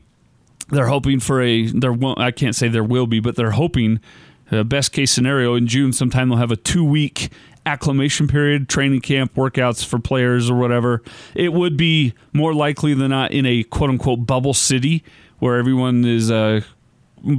They're 0.68 0.88
hoping 0.88 1.20
for 1.20 1.40
a. 1.42 1.66
There 1.66 1.92
won't. 1.92 2.18
I 2.18 2.30
can't 2.30 2.54
say 2.54 2.68
there 2.68 2.84
will 2.84 3.06
be, 3.06 3.20
but 3.20 3.36
they're 3.36 3.52
hoping. 3.52 4.00
Uh, 4.50 4.62
best 4.62 4.92
case 4.92 5.10
scenario 5.10 5.54
in 5.54 5.66
June, 5.66 5.92
sometime 5.92 6.28
they'll 6.28 6.38
have 6.38 6.50
a 6.50 6.56
two 6.56 6.84
week 6.84 7.30
acclimation 7.66 8.28
period, 8.28 8.68
training 8.68 9.00
camp, 9.00 9.34
workouts 9.34 9.84
for 9.84 9.98
players 9.98 10.50
or 10.50 10.56
whatever. 10.56 11.02
It 11.34 11.52
would 11.52 11.76
be 11.76 12.12
more 12.32 12.52
likely 12.52 12.94
than 12.94 13.10
not 13.10 13.32
in 13.32 13.46
a 13.46 13.62
quote 13.64 13.90
unquote 13.90 14.26
bubble 14.26 14.54
city 14.54 15.02
where 15.38 15.56
everyone 15.58 16.04
is 16.04 16.30
uh, 16.30 16.60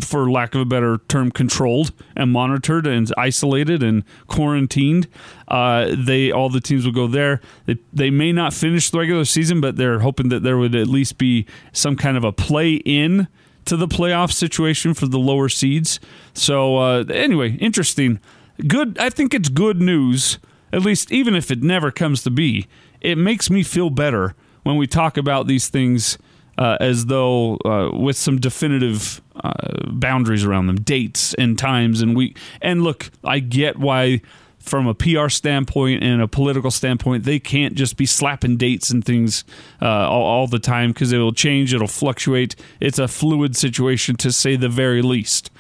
for 0.02 0.30
lack 0.30 0.56
of 0.56 0.62
a 0.62 0.66
better 0.66 1.00
term, 1.08 1.32
controlled 1.32 1.92
and 2.16 2.32
monitored 2.32 2.88
and 2.88 3.12
isolated 3.18 3.84
and 3.84 4.04
quarantined. 4.28 5.08
Uh, 5.48 5.96
they 5.98 6.32
all 6.32 6.50
the 6.50 6.62
teams 6.62 6.86
will 6.86 6.94
go 6.94 7.08
there. 7.08 7.42
They, 7.66 7.78
they 7.94 8.10
may 8.10 8.32
not 8.32 8.54
finish 8.54 8.90
the 8.90 9.00
regular 9.00 9.26
season, 9.26 9.62
but 9.62 9.78
they're 9.78 10.00
hoping 10.00 10.30
that 10.30 10.44
there 10.44 10.58
would 10.58 10.76
at 10.76 10.88
least 10.88 11.18
be 11.18 11.46
some 11.72 11.96
kind 11.96 12.18
of 12.18 12.24
a 12.24 12.32
play 12.32 12.76
in 12.76 13.28
to 13.66 13.76
the 13.76 13.88
playoff 13.88 14.32
situation 14.32 14.94
for 14.94 15.08
the 15.08 15.20
lower 15.20 15.50
seeds. 15.50 16.00
So 16.34 16.78
uh, 16.78 17.04
anyway, 17.10 17.54
interesting. 17.54 18.20
Good. 18.68 18.98
I 19.00 19.10
think 19.10 19.34
it's 19.34 19.50
good 19.50 19.82
news. 19.82 20.40
At 20.72 20.82
least, 20.82 21.12
even 21.12 21.36
if 21.36 21.52
it 21.52 21.64
never 21.64 21.92
comes 21.92 22.24
to 22.24 22.32
be, 22.32 22.68
it 23.02 23.18
makes 23.18 23.50
me 23.50 23.64
feel 23.64 23.90
better 23.90 24.36
when 24.64 24.78
we 24.78 24.88
talk 24.88 25.16
about 25.16 25.48
these 25.48 25.70
things 25.70 26.18
uh, 26.58 26.78
as 26.80 27.06
though 27.06 27.58
uh, 27.66 27.90
with 27.94 28.18
some 28.18 28.40
definitive 28.40 29.22
uh, 29.44 29.90
boundaries 29.92 30.44
around 30.44 30.68
them, 30.68 30.78
dates 30.78 31.34
and 31.36 31.58
times 31.58 32.02
and 32.02 32.16
we. 32.16 32.36
And 32.62 32.84
look, 32.84 33.12
I 33.24 33.40
get 33.40 33.78
why, 33.78 34.22
from 34.60 34.88
a 34.88 34.94
PR 34.94 35.30
standpoint 35.30 36.04
and 36.04 36.22
a 36.22 36.28
political 36.28 36.72
standpoint, 36.72 37.24
they 37.24 37.40
can't 37.40 37.76
just 37.76 37.98
be 37.98 38.06
slapping 38.06 38.58
dates 38.58 38.90
and 38.90 39.04
things 39.04 39.44
uh, 39.82 40.10
all, 40.10 40.24
all 40.24 40.48
the 40.48 40.60
time 40.60 40.92
because 40.92 41.12
it 41.12 41.18
will 41.18 41.34
change, 41.34 41.74
it'll 41.74 41.88
fluctuate. 41.88 42.56
It's 42.80 43.00
a 43.00 43.08
fluid 43.08 43.56
situation 43.56 44.16
to 44.18 44.32
say 44.32 44.56
the 44.56 44.70
very 44.70 45.02
least. 45.02 45.52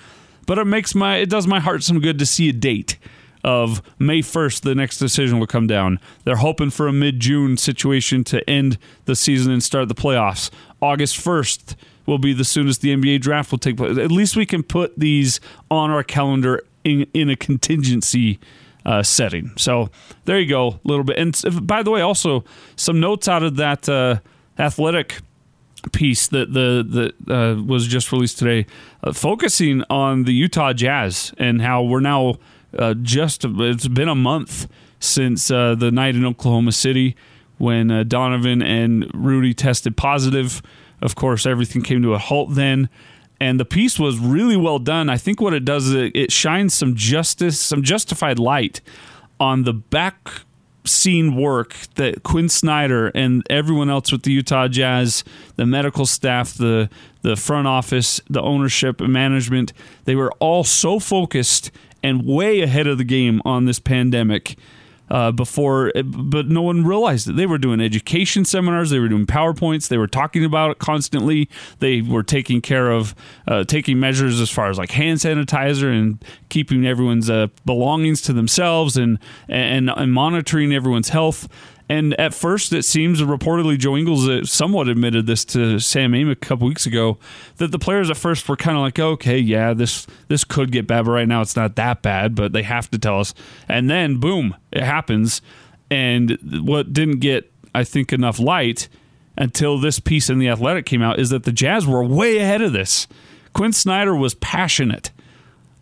But 0.48 0.58
it 0.58 0.66
makes 0.66 0.94
my 0.94 1.18
it 1.18 1.30
does 1.30 1.48
my 1.48 1.60
heart 1.60 1.84
some 1.84 2.00
good 2.00 2.20
to 2.20 2.26
see 2.26 2.50
a 2.50 2.54
date 2.54 2.98
of 3.46 3.84
May 4.00 4.22
1st, 4.22 4.62
the 4.62 4.74
next 4.74 4.98
decision 4.98 5.40
will 5.40 5.46
come 5.46 5.68
down. 5.68 6.00
They're 6.24 6.38
hoping 6.38 6.72
for 6.72 6.88
a 6.88 6.94
mid 6.94 7.20
June 7.20 7.58
situation 7.58 8.24
to 8.26 8.48
end 8.50 8.80
the 9.06 9.16
season 9.16 9.54
and 9.54 9.62
start 9.62 9.88
the 9.88 9.96
playoffs. 9.96 10.50
August 10.82 11.18
1st 11.18 11.76
will 12.06 12.18
be 12.18 12.34
the 12.34 12.46
soonest 12.46 12.82
the 12.82 12.96
NBA 12.96 13.22
draft 13.22 13.52
will 13.52 13.60
take 13.60 13.78
place. 13.78 13.98
At 13.98 14.12
least 14.12 14.36
we 14.36 14.46
can 14.46 14.64
put 14.64 14.98
these 14.98 15.40
on 15.70 15.92
our 15.92 16.04
calendar 16.04 16.64
in, 16.84 17.08
in 17.14 17.30
a 17.30 17.36
contingency 17.36 18.40
uh, 18.86 19.04
setting. 19.04 19.52
So 19.58 19.90
there 20.26 20.40
you 20.40 20.48
go, 20.48 20.68
a 20.68 20.80
little 20.84 21.04
bit. 21.04 21.18
And 21.18 21.68
by 21.68 21.84
the 21.84 21.92
way, 21.92 22.02
also 22.02 22.44
some 22.76 23.00
notes 23.00 23.28
out 23.28 23.44
of 23.44 23.56
that 23.58 23.90
uh, 23.90 24.20
athletic 24.58 25.22
piece 25.92 26.28
that 26.28 26.54
the 26.54 27.14
that 27.28 27.34
uh, 27.34 27.62
was 27.64 27.88
just 27.88 28.12
released 28.12 28.40
today, 28.40 28.66
uh, 29.04 29.12
focusing 29.12 29.84
on 29.90 30.24
the 30.24 30.34
Utah 30.34 30.74
Jazz 30.74 31.34
and 31.38 31.62
how 31.62 31.84
we're 31.84 32.00
now 32.00 32.36
uh, 32.78 32.94
just 32.96 33.46
it's 33.46 33.88
been 33.88 34.10
a 34.10 34.16
month 34.16 34.68
since 35.00 35.52
uh, 35.52 35.76
the 35.76 35.92
night 35.92 36.16
in 36.16 36.26
Oklahoma 36.26 36.72
City 36.72 37.16
when 37.58 38.08
Donovan 38.08 38.62
and 38.62 39.10
Rudy 39.14 39.54
tested 39.54 39.96
positive. 39.96 40.62
Of 41.02 41.16
course, 41.16 41.46
everything 41.46 41.82
came 41.82 42.02
to 42.04 42.14
a 42.14 42.18
halt 42.18 42.56
then. 42.56 42.90
And 43.40 43.60
the 43.60 43.66
piece 43.66 44.00
was 44.00 44.18
really 44.18 44.56
well 44.56 44.80
done. 44.80 45.10
I 45.10 45.18
think 45.18 45.42
what 45.42 45.54
it 45.54 45.66
does 45.66 45.88
is 45.88 46.12
it, 46.14 46.32
shines 46.32 46.74
some 46.74 46.96
justice, 46.96 47.60
some 47.60 47.84
justified 47.84 48.40
light 48.40 48.82
on 49.40 49.64
the 49.64 49.74
back 49.74 50.30
scene 50.86 51.36
work 51.36 51.76
that 51.96 52.24
Quin 52.24 52.48
Snyder 52.48 53.08
and 53.08 53.46
everyone 53.50 53.90
else 53.90 54.12
with 54.12 54.24
the 54.24 54.32
Utah 54.32 54.68
Jazz, 54.68 55.24
the 55.56 55.66
medical 55.66 56.06
staff, 56.06 56.54
the 56.54 56.90
the 57.24 57.36
front 57.36 57.68
office, 57.68 58.22
the 58.30 58.42
ownership 58.42 59.02
and 59.02 59.12
management, 59.12 59.74
they 60.04 60.16
were 60.16 60.32
all 60.34 60.64
so 60.64 61.00
focused 61.00 61.72
and 62.04 62.24
way 62.24 62.62
ahead 62.62 62.86
of 62.86 63.00
the 63.00 63.04
game 63.04 63.42
on 63.44 63.66
this 63.66 63.80
pandemic 63.80 64.56
uh, 65.10 65.32
before, 65.32 65.92
but 66.04 66.48
no 66.48 66.62
one 66.62 66.86
realized 66.86 67.28
it. 67.28 67.36
They 67.36 67.46
were 67.46 67.58
doing 67.58 67.82
education 67.82 68.46
seminars, 68.46 68.90
they 68.90 69.00
were 69.00 69.10
doing 69.10 69.26
PowerPoints, 69.26 69.88
they 69.88 69.98
were 69.98 70.08
talking 70.08 70.44
about 70.44 70.72
it 70.72 70.80
constantly. 70.80 71.50
They 71.80 72.02
were 72.02 72.24
taking 72.24 72.62
care 72.62 72.92
of, 72.92 73.16
uh, 73.48 73.64
taking 73.66 74.00
measures 74.00 74.40
as 74.40 74.50
far 74.50 74.70
as 74.70 74.78
like 74.78 74.92
hand 74.92 75.20
sanitizer 75.20 75.92
and 75.92 76.24
keeping 76.50 76.86
everyone's 76.86 77.30
uh, 77.30 77.48
belongings 77.66 78.22
to 78.24 78.34
themselves 78.34 78.98
and, 78.98 79.20
and, 79.48 79.90
and 79.90 80.14
monitoring 80.14 80.74
everyone's 80.74 81.10
health. 81.10 81.48
And 81.88 82.20
at 82.20 82.34
first, 82.34 82.74
it 82.74 82.84
seems 82.84 83.22
reportedly 83.22 83.78
Joe 83.78 83.96
Ingles 83.96 84.52
somewhat 84.52 84.88
admitted 84.88 85.28
this 85.28 85.46
to 85.46 85.80
Sam 85.80 86.14
Amick 86.14 86.32
a 86.32 86.36
couple 86.36 86.68
weeks 86.68 86.86
ago 86.86 87.20
that 87.58 87.72
the 87.72 87.78
players 87.78 88.10
at 88.10 88.18
first 88.18 88.48
were 88.50 88.56
kind 88.56 88.76
of 88.76 88.82
like, 88.82 88.98
okay, 88.98 89.38
yeah, 89.38 89.74
this 89.74 90.08
this 90.28 90.44
could 90.44 90.72
get 90.72 90.88
bad, 90.88 91.06
but 91.06 91.12
right 91.12 91.28
now 91.28 91.42
it's 91.42 91.56
not 91.56 91.76
that 91.76 92.02
bad. 92.02 92.34
But 92.34 92.54
they 92.54 92.64
have 92.64 92.90
to 92.92 92.98
tell 92.98 93.20
us, 93.20 93.34
and 93.68 93.90
then 93.90 94.20
boom, 94.20 94.56
it 94.72 94.84
happens. 94.84 95.42
And 95.92 96.40
what 96.66 96.92
didn't 96.92 97.20
get, 97.20 97.52
I 97.76 97.84
think, 97.84 98.12
enough 98.12 98.40
light 98.40 98.90
until 99.38 99.78
this 99.78 100.00
piece 100.00 100.30
in 100.30 100.40
the 100.40 100.50
Athletic 100.50 100.88
came 100.88 101.04
out 101.04 101.20
is 101.20 101.30
that 101.30 101.44
the 101.44 101.52
Jazz 101.52 101.86
were 101.86 102.04
way 102.04 102.38
ahead 102.38 102.62
of 102.62 102.74
this. 102.74 103.08
Quin 103.54 103.72
Snyder 103.72 104.16
was 104.16 104.34
passionate 104.34 105.12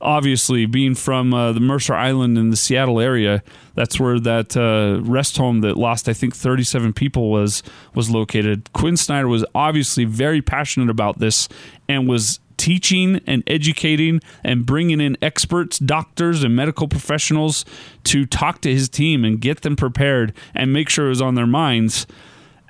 obviously 0.04 0.66
being 0.66 0.94
from 0.94 1.34
uh, 1.34 1.54
the 1.54 1.60
Mercer 1.60 1.96
Island 1.96 2.38
in 2.38 2.50
the 2.50 2.58
Seattle 2.58 3.00
area, 3.00 3.42
that's 3.74 4.00
where 4.00 4.20
that 4.20 4.56
uh, 4.56 5.02
rest 5.02 5.38
home 5.38 5.62
that 5.62 5.78
lost 5.78 6.08
I 6.08 6.14
think 6.14 6.36
37 6.36 6.94
people 6.94 7.32
was 7.32 7.64
was 7.96 8.10
located. 8.10 8.72
Quin 8.74 8.98
Snyder 8.98 9.28
was 9.28 9.46
obviously 9.56 10.06
very 10.06 10.42
passionate 10.42 10.90
about 10.90 11.20
this 11.20 11.50
and 11.88 12.08
was 12.08 12.40
teaching 12.58 13.20
and 13.26 13.44
educating 13.48 14.22
and 14.44 14.66
bringing 14.66 15.02
in 15.02 15.18
experts, 15.22 15.80
doctors, 15.80 16.44
and 16.44 16.56
medical 16.56 16.88
professionals 16.88 17.66
to 18.04 18.26
talk 18.26 18.62
to 18.62 18.72
his 18.72 18.88
team 18.90 19.26
and 19.26 19.42
get 19.42 19.62
them 19.62 19.76
prepared 19.76 20.34
and 20.54 20.72
make 20.72 20.90
sure 20.90 21.08
it 21.08 21.10
was 21.10 21.22
on 21.22 21.36
their 21.36 21.48
minds. 21.48 22.06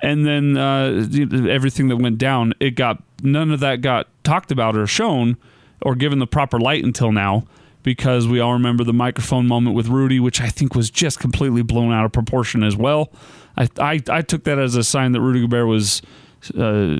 And 0.02 0.26
then 0.26 0.56
uh, 0.56 1.06
everything 1.48 1.88
that 1.88 1.96
went 1.96 2.18
down, 2.18 2.54
it 2.60 2.72
got 2.72 3.02
none 3.22 3.50
of 3.50 3.60
that 3.60 3.80
got 3.80 4.08
talked 4.22 4.50
about 4.50 4.76
or 4.76 4.86
shown 4.86 5.36
or 5.82 5.94
given 5.94 6.18
the 6.18 6.26
proper 6.26 6.58
light 6.58 6.84
until 6.84 7.12
now 7.12 7.44
because 7.82 8.26
we 8.26 8.40
all 8.40 8.54
remember 8.54 8.82
the 8.82 8.92
microphone 8.92 9.46
moment 9.46 9.76
with 9.76 9.88
Rudy, 9.88 10.18
which 10.18 10.40
I 10.40 10.48
think 10.48 10.74
was 10.74 10.90
just 10.90 11.20
completely 11.20 11.62
blown 11.62 11.92
out 11.92 12.04
of 12.04 12.12
proportion 12.12 12.64
as 12.64 12.76
well. 12.76 13.12
I 13.56 13.68
I, 13.78 14.00
I 14.08 14.22
took 14.22 14.44
that 14.44 14.58
as 14.58 14.74
a 14.74 14.82
sign 14.82 15.12
that 15.12 15.20
Rudy 15.20 15.42
Gobert 15.42 15.68
was, 15.68 16.02
uh, 16.58 16.96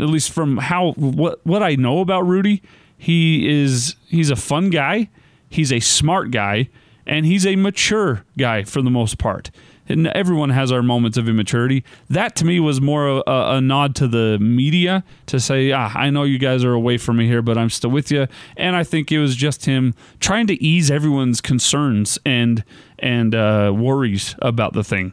at 0.00 0.06
least 0.06 0.30
from 0.30 0.56
how 0.56 0.92
what 0.92 1.44
what 1.44 1.62
I 1.62 1.74
know 1.74 2.00
about 2.00 2.26
Rudy, 2.26 2.62
he 2.96 3.48
is 3.48 3.96
he's 4.06 4.30
a 4.30 4.36
fun 4.36 4.70
guy, 4.70 5.10
he's 5.50 5.72
a 5.72 5.80
smart 5.80 6.30
guy, 6.30 6.70
and 7.06 7.26
he's 7.26 7.44
a 7.44 7.56
mature 7.56 8.24
guy 8.38 8.62
for 8.62 8.80
the 8.80 8.90
most 8.90 9.18
part 9.18 9.50
and 9.88 10.06
everyone 10.08 10.50
has 10.50 10.72
our 10.72 10.82
moments 10.82 11.18
of 11.18 11.28
immaturity. 11.28 11.84
That 12.08 12.36
to 12.36 12.44
me 12.44 12.60
was 12.60 12.80
more 12.80 13.08
a, 13.08 13.22
a, 13.26 13.60
nod 13.60 13.94
to 13.96 14.08
the 14.08 14.38
media 14.38 15.04
to 15.26 15.38
say, 15.38 15.72
ah, 15.72 15.92
I 15.94 16.10
know 16.10 16.22
you 16.22 16.38
guys 16.38 16.64
are 16.64 16.72
away 16.72 16.96
from 16.98 17.18
me 17.18 17.26
here, 17.26 17.42
but 17.42 17.58
I'm 17.58 17.70
still 17.70 17.90
with 17.90 18.10
you. 18.10 18.26
And 18.56 18.76
I 18.76 18.84
think 18.84 19.12
it 19.12 19.18
was 19.18 19.36
just 19.36 19.66
him 19.66 19.94
trying 20.20 20.46
to 20.48 20.62
ease 20.62 20.90
everyone's 20.90 21.40
concerns 21.40 22.18
and 22.24 22.64
and 22.98 23.34
uh, 23.34 23.72
worries 23.76 24.34
about 24.40 24.72
the 24.72 24.84
thing. 24.84 25.12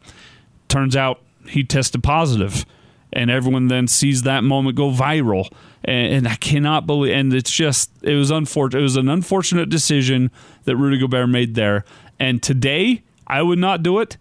Turns 0.67 0.95
out 0.95 1.21
he 1.47 1.63
tested 1.63 2.03
positive, 2.03 2.65
and 3.11 3.29
everyone 3.29 3.67
then 3.67 3.87
sees 3.87 4.23
that 4.23 4.43
moment 4.43 4.77
go 4.77 4.91
viral. 4.91 5.51
And, 5.83 6.13
and 6.13 6.27
I 6.27 6.35
cannot 6.35 6.85
believe, 6.85 7.13
and 7.13 7.33
it's 7.33 7.51
just 7.51 7.91
it 8.01 8.15
was 8.15 8.31
unfortunate. 8.31 8.79
It 8.79 8.83
was 8.83 8.95
an 8.95 9.09
unfortunate 9.09 9.69
decision 9.69 10.31
that 10.63 10.77
Rudy 10.77 10.97
Gobert 10.97 11.27
made 11.27 11.55
there. 11.55 11.83
And 12.19 12.41
today, 12.41 13.03
I 13.27 13.41
would 13.41 13.59
not 13.59 13.81
do 13.81 13.99
it 13.99 14.17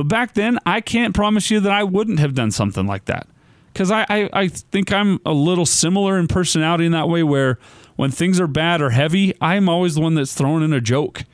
but 0.00 0.08
back 0.08 0.32
then, 0.32 0.58
I 0.64 0.80
can't 0.80 1.14
promise 1.14 1.50
you 1.50 1.60
that 1.60 1.70
I 1.70 1.84
wouldn't 1.84 2.20
have 2.20 2.34
done 2.34 2.50
something 2.50 2.86
like 2.86 3.04
that. 3.04 3.26
Because 3.70 3.90
I, 3.90 4.06
I, 4.08 4.30
I, 4.32 4.48
think 4.48 4.94
I'm 4.94 5.20
a 5.26 5.32
little 5.34 5.66
similar 5.66 6.18
in 6.18 6.26
personality 6.26 6.86
in 6.86 6.92
that 6.92 7.06
way, 7.06 7.22
where 7.22 7.58
when 7.96 8.10
things 8.10 8.40
are 8.40 8.46
bad 8.46 8.80
or 8.80 8.88
heavy, 8.88 9.34
I'm 9.42 9.68
always 9.68 9.96
the 9.96 10.00
one 10.00 10.14
that's 10.14 10.32
thrown 10.32 10.62
in 10.62 10.72
a 10.72 10.80
joke. 10.80 11.24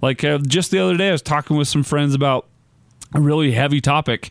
Like 0.00 0.24
uh, 0.24 0.38
just 0.38 0.70
the 0.70 0.78
other 0.78 0.96
day, 0.96 1.10
I 1.10 1.12
was 1.12 1.20
talking 1.20 1.58
with 1.58 1.68
some 1.68 1.82
friends 1.82 2.14
about 2.14 2.46
a 3.12 3.20
really 3.20 3.52
heavy 3.52 3.82
topic. 3.82 4.30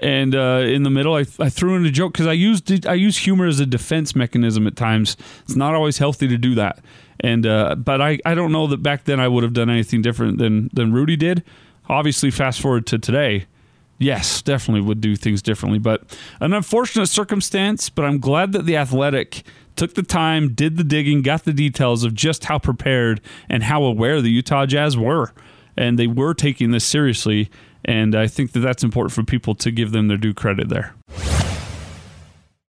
And 0.00 0.34
uh, 0.34 0.62
in 0.64 0.82
the 0.82 0.90
middle, 0.90 1.14
I, 1.14 1.26
I 1.38 1.50
threw 1.50 1.76
in 1.76 1.84
a 1.84 1.90
joke 1.90 2.14
because 2.14 2.26
I 2.26 2.32
use 2.32 2.62
I 2.86 2.94
use 2.94 3.18
humor 3.18 3.44
as 3.44 3.60
a 3.60 3.66
defense 3.66 4.16
mechanism 4.16 4.66
at 4.66 4.76
times. 4.76 5.14
It's 5.42 5.56
not 5.56 5.74
always 5.74 5.98
healthy 5.98 6.26
to 6.28 6.38
do 6.38 6.54
that. 6.54 6.78
And 7.20 7.44
uh, 7.46 7.74
but 7.74 8.00
I, 8.00 8.18
I 8.24 8.34
don't 8.34 8.50
know 8.50 8.66
that 8.68 8.82
back 8.82 9.04
then 9.04 9.20
I 9.20 9.28
would 9.28 9.42
have 9.42 9.52
done 9.52 9.68
anything 9.68 10.00
different 10.00 10.38
than 10.38 10.70
than 10.72 10.94
Rudy 10.94 11.16
did. 11.16 11.44
Obviously, 11.88 12.30
fast 12.30 12.60
forward 12.60 12.86
to 12.86 12.98
today, 12.98 13.46
yes, 13.98 14.42
definitely 14.42 14.80
would 14.82 15.00
do 15.00 15.16
things 15.16 15.42
differently. 15.42 15.78
But 15.78 16.16
an 16.40 16.52
unfortunate 16.52 17.06
circumstance. 17.06 17.90
But 17.90 18.04
I'm 18.04 18.18
glad 18.18 18.52
that 18.52 18.66
the 18.66 18.76
Athletic 18.76 19.42
took 19.76 19.94
the 19.94 20.02
time, 20.02 20.54
did 20.54 20.76
the 20.76 20.84
digging, 20.84 21.22
got 21.22 21.44
the 21.44 21.52
details 21.52 22.02
of 22.02 22.14
just 22.14 22.46
how 22.46 22.58
prepared 22.58 23.20
and 23.48 23.62
how 23.62 23.84
aware 23.84 24.20
the 24.20 24.30
Utah 24.30 24.66
Jazz 24.66 24.96
were, 24.96 25.32
and 25.76 25.98
they 25.98 26.06
were 26.06 26.34
taking 26.34 26.70
this 26.70 26.84
seriously. 26.84 27.50
And 27.84 28.14
I 28.14 28.26
think 28.26 28.52
that 28.52 28.60
that's 28.60 28.82
important 28.82 29.12
for 29.12 29.22
people 29.22 29.54
to 29.56 29.70
give 29.70 29.92
them 29.92 30.08
their 30.08 30.16
due 30.16 30.34
credit 30.34 30.68
there. 30.68 30.94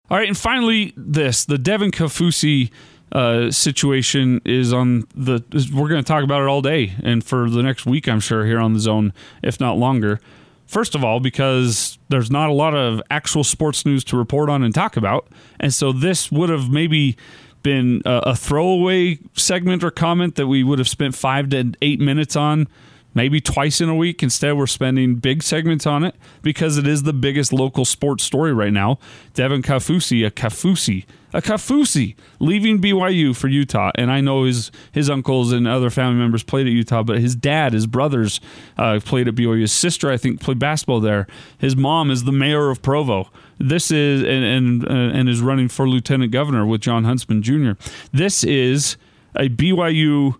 All 0.09 0.17
right, 0.17 0.27
and 0.27 0.38
finally, 0.38 0.93
this 0.95 1.43
the 1.43 1.57
Devin 1.57 1.91
Kaufusi 1.91 2.71
uh, 3.12 3.52
situation 3.52 4.42
is 4.46 4.74
on 4.74 5.08
the. 5.16 5.44
We're 5.74 5.90
going 5.90 6.04
to 6.04 6.08
talk 6.08 6.24
about 6.24 6.42
it 6.42 6.48
all 6.48 6.62
day 6.62 6.94
and 7.04 7.24
for 7.24 7.50
the 7.50 7.64
next 7.64 7.86
week, 7.86 8.08
I'm 8.08 8.20
sure, 8.20 8.46
here 8.46 8.60
on 8.60 8.74
the 8.74 8.80
zone, 8.80 9.14
if 9.42 9.60
not 9.60 9.78
longer. 9.78 10.20
First 10.66 10.96
of 10.96 11.04
all, 11.04 11.22
because 11.22 11.98
there's 12.10 12.30
not 12.30 12.50
a 12.50 12.54
lot 12.54 12.76
of 12.76 13.02
actual 13.10 13.46
sports 13.46 13.86
news 13.86 14.04
to 14.06 14.18
report 14.18 14.50
on 14.50 14.64
and 14.64 14.76
talk 14.76 14.98
about, 14.98 15.28
and 15.60 15.74
so 15.74 15.94
this 15.94 16.30
would 16.32 16.50
have 16.50 16.70
maybe 16.70 17.16
been 17.64 18.02
a, 18.06 18.18
a 18.18 18.36
throwaway 18.36 19.20
segment 19.34 19.84
or 19.84 19.92
comment 19.92 20.36
that 20.36 20.48
we 20.48 20.64
would 20.64 20.80
have 20.80 20.90
spent 20.90 21.16
five 21.16 21.50
to 21.50 21.74
eight 21.82 22.00
minutes 22.00 22.36
on 22.36 22.68
maybe 23.17 23.41
twice 23.41 23.81
in 23.81 23.89
a 23.89 23.95
week. 23.95 24.21
Instead, 24.21 24.55
we're 24.55 24.67
spending 24.67 25.15
big 25.15 25.41
segments 25.41 25.88
on 25.88 26.03
it 26.03 26.15
because 26.43 26.77
it 26.77 26.86
is 26.86 27.01
the 27.01 27.12
biggest 27.12 27.51
local 27.51 27.83
sports 27.83 28.24
story 28.24 28.53
right 28.53 28.71
now. 28.71 29.00
Devin 29.33 29.63
Kaufusi, 29.63 30.25
a 30.25 30.29
Kaufusi, 30.29 31.03
a 31.33 31.41
Kaufusi, 31.41 32.15
leaving 32.39 32.79
BYU 32.79 33.36
for 33.36 33.47
Utah. 33.47 33.91
And 33.95 34.12
I 34.12 34.21
know 34.21 34.43
his 34.43 34.71
his 34.91 35.09
uncles 35.09 35.51
and 35.51 35.67
other 35.67 35.89
family 35.89 36.19
members 36.19 36.43
played 36.43 36.67
at 36.67 36.74
Utah, 36.74 37.01
but 37.01 37.17
his 37.17 37.36
dad, 37.36 37.74
his 37.74 37.88
brothers 37.88 38.39
uh, 38.77 39.00
played 39.03 39.27
at 39.27 39.33
BYU. 39.33 39.62
His 39.62 39.74
sister, 39.74 40.12
I 40.12 40.17
think, 40.17 40.39
played 40.39 40.59
basketball 40.59 41.00
there. 41.00 41.25
His 41.57 41.75
mom 41.75 42.12
is 42.12 42.24
the 42.24 42.31
mayor 42.31 42.69
of 42.69 42.83
Provo. 42.83 43.29
This 43.57 43.89
is 43.89 44.21
and 44.21 44.45
and, 44.45 44.88
uh, 44.88 45.17
and 45.17 45.27
is 45.27 45.41
running 45.41 45.69
for 45.69 45.89
lieutenant 45.89 46.31
governor 46.31 46.67
with 46.67 46.81
Jon 46.81 47.03
Huntsman 47.03 47.41
Jr. 47.41 47.71
This 48.13 48.43
is 48.43 48.95
a 49.36 49.50
BYU 49.50 50.36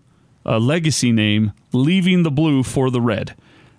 uh, 0.48 0.58
legacy 0.58 1.12
name 1.12 1.52
leaving 1.72 2.22
the 2.22 2.30
blue 2.30 2.62
for 2.62 2.90
the 2.90 3.00
red. 3.00 3.34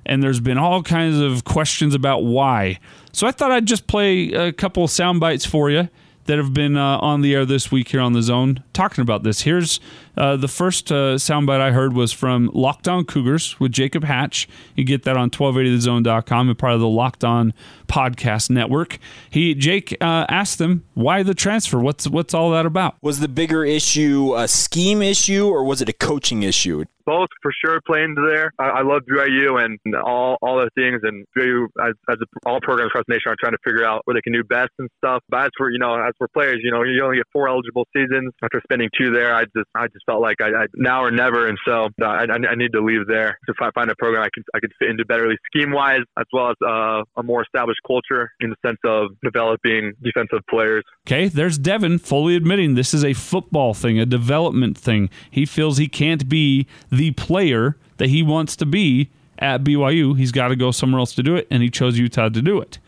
And 0.06 0.24
there's 0.24 0.40
been 0.40 0.58
all 0.58 0.82
kinds 0.82 1.18
of 1.18 1.44
questions 1.44 1.94
about 1.94 2.24
why. 2.24 2.80
So 3.12 3.28
I 3.28 3.32
thought 3.32 3.52
I'd 3.52 3.66
just 3.66 3.88
play 3.88 4.32
a 4.32 4.54
couple 4.54 4.88
sound 4.88 5.20
bites 5.20 5.46
for 5.46 5.70
you 5.70 5.90
that 6.26 6.38
have 6.38 6.54
been 6.54 6.78
uh, 6.78 7.00
on 7.00 7.22
the 7.22 7.34
air 7.34 7.44
this 7.44 7.72
week 7.72 7.90
here 7.90 8.02
on 8.02 8.14
the 8.14 8.22
zone 8.22 8.64
talking 8.72 9.02
about 9.02 9.24
this. 9.24 9.42
Here's 9.42 9.80
uh, 10.20 10.36
the 10.36 10.48
first 10.48 10.92
uh, 10.92 11.16
soundbite 11.16 11.62
I 11.62 11.72
heard 11.72 11.94
was 11.94 12.12
from 12.12 12.52
Locked 12.54 12.88
On 12.88 13.06
Cougars 13.06 13.60
with 13.60 13.72
Jacob 13.72 14.04
Hatch. 14.04 14.50
You 14.76 14.84
get 14.84 15.04
that 15.04 15.16
on 15.16 15.30
1280thezone.com 15.30 16.50
and 16.50 16.60
part 16.60 16.74
of 16.74 16.82
the 16.82 16.88
Locked 16.88 17.24
On 17.24 17.54
podcast 17.88 18.50
network. 18.50 19.00
He 19.30 19.56
Jake 19.56 19.96
uh, 20.02 20.26
asked 20.28 20.58
them 20.58 20.84
why 20.94 21.24
the 21.24 21.34
transfer. 21.34 21.80
What's 21.80 22.08
what's 22.08 22.34
all 22.34 22.52
that 22.52 22.66
about? 22.66 22.96
Was 23.02 23.20
the 23.20 23.30
bigger 23.30 23.64
issue 23.64 24.36
a 24.36 24.48
scheme 24.48 25.02
issue 25.02 25.48
or 25.48 25.64
was 25.64 25.82
it 25.82 25.88
a 25.88 25.94
coaching 25.94 26.44
issue? 26.44 26.84
both 27.10 27.30
for 27.42 27.52
sure 27.66 27.82
play 27.88 28.04
into 28.04 28.22
there. 28.22 28.54
I, 28.60 28.80
I 28.80 28.82
love 28.84 29.02
BYU 29.10 29.64
and 29.64 29.80
all 29.96 30.38
all 30.44 30.58
those 30.58 30.70
things, 30.76 31.02
and 31.02 31.26
BYU 31.36 31.66
as, 31.82 31.96
as 32.08 32.18
a, 32.22 32.50
all 32.50 32.60
programs 32.62 32.90
across 32.90 33.06
the 33.08 33.16
nation 33.16 33.32
are 33.32 33.36
trying 33.40 33.54
to 33.54 33.64
figure 33.64 33.84
out 33.84 34.02
where 34.06 34.14
they 34.14 34.22
can 34.22 34.34
do 34.34 34.44
best 34.44 34.70
and 34.78 34.90
stuff. 34.98 35.24
But 35.28 35.46
as 35.46 35.50
for 35.58 35.72
you 35.72 35.80
know, 35.80 35.96
as 35.96 36.14
for 36.20 36.28
players, 36.28 36.60
you 36.64 36.70
know, 36.70 36.84
you 36.84 37.04
only 37.04 37.18
get 37.18 37.26
four 37.34 37.50
eligible 37.50 37.88
seasons 37.96 38.32
after 38.44 38.62
spending 38.64 38.90
two 38.96 39.12
there. 39.12 39.34
I 39.34 39.46
just 39.46 39.70
I 39.74 39.88
just 39.88 40.06
felt 40.10 40.22
like 40.22 40.42
I, 40.42 40.64
I 40.64 40.66
now 40.76 41.04
or 41.04 41.12
never, 41.12 41.48
and 41.48 41.58
so 41.66 41.90
uh, 42.02 42.06
I, 42.06 42.24
I 42.24 42.56
need 42.56 42.72
to 42.74 42.82
leave 42.82 43.08
there 43.08 43.38
to 43.48 43.72
find 43.76 43.92
a 43.92 43.96
program 43.96 44.24
I 44.24 44.30
can 44.34 44.44
I 44.56 44.60
could 44.60 44.72
fit 44.80 44.90
into 44.90 45.06
better, 45.06 45.32
scheme 45.46 45.72
wise, 45.72 46.02
as 46.18 46.26
well 46.34 46.50
as 46.50 46.56
uh, 46.66 47.04
a 47.18 47.24
more 47.24 47.44
established 47.44 47.82
culture 47.86 48.32
in 48.40 48.50
the 48.50 48.56
sense 48.66 48.80
of 48.84 49.10
developing 49.24 49.94
defensive 50.02 50.40
players. 50.50 50.84
Okay, 51.08 51.28
there's 51.28 51.58
Devin 51.58 52.00
fully 52.00 52.36
admitting 52.36 52.76
this 52.76 52.94
is 52.94 53.04
a 53.04 53.14
football 53.14 53.74
thing, 53.74 54.00
a 54.00 54.06
development 54.06 54.78
thing. 54.78 55.10
He 55.30 55.46
feels 55.46 55.78
he 55.78 55.88
can't 55.88 56.28
be 56.28 56.66
the 56.92 57.12
player 57.12 57.78
that 57.98 58.10
he 58.10 58.24
wants 58.24 58.56
to 58.58 58.66
be 58.66 59.12
at 59.38 59.64
BYU. 59.64 60.18
He's 60.18 60.32
got 60.32 60.48
to 60.48 60.56
go 60.56 60.72
somewhere 60.72 61.00
else 61.00 61.14
to 61.16 61.24
do 61.24 61.36
it, 61.36 61.48
and 61.52 61.62
he 61.62 61.70
chose 61.70 62.00
Utah 62.00 62.30
to 62.30 62.42
do 62.42 62.60
it. 62.60 62.80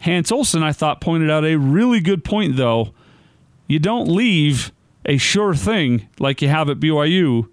Hans 0.00 0.32
Olsen, 0.32 0.62
I 0.62 0.72
thought, 0.72 1.00
pointed 1.00 1.28
out 1.28 1.44
a 1.44 1.56
really 1.56 2.00
good 2.00 2.24
point, 2.24 2.56
though. 2.56 2.94
You 3.66 3.78
don't 3.78 4.08
leave 4.08 4.72
a 5.08 5.16
sure 5.16 5.54
thing 5.54 6.08
like 6.20 6.40
you 6.40 6.48
have 6.48 6.70
at 6.70 6.78
BYU 6.78 7.48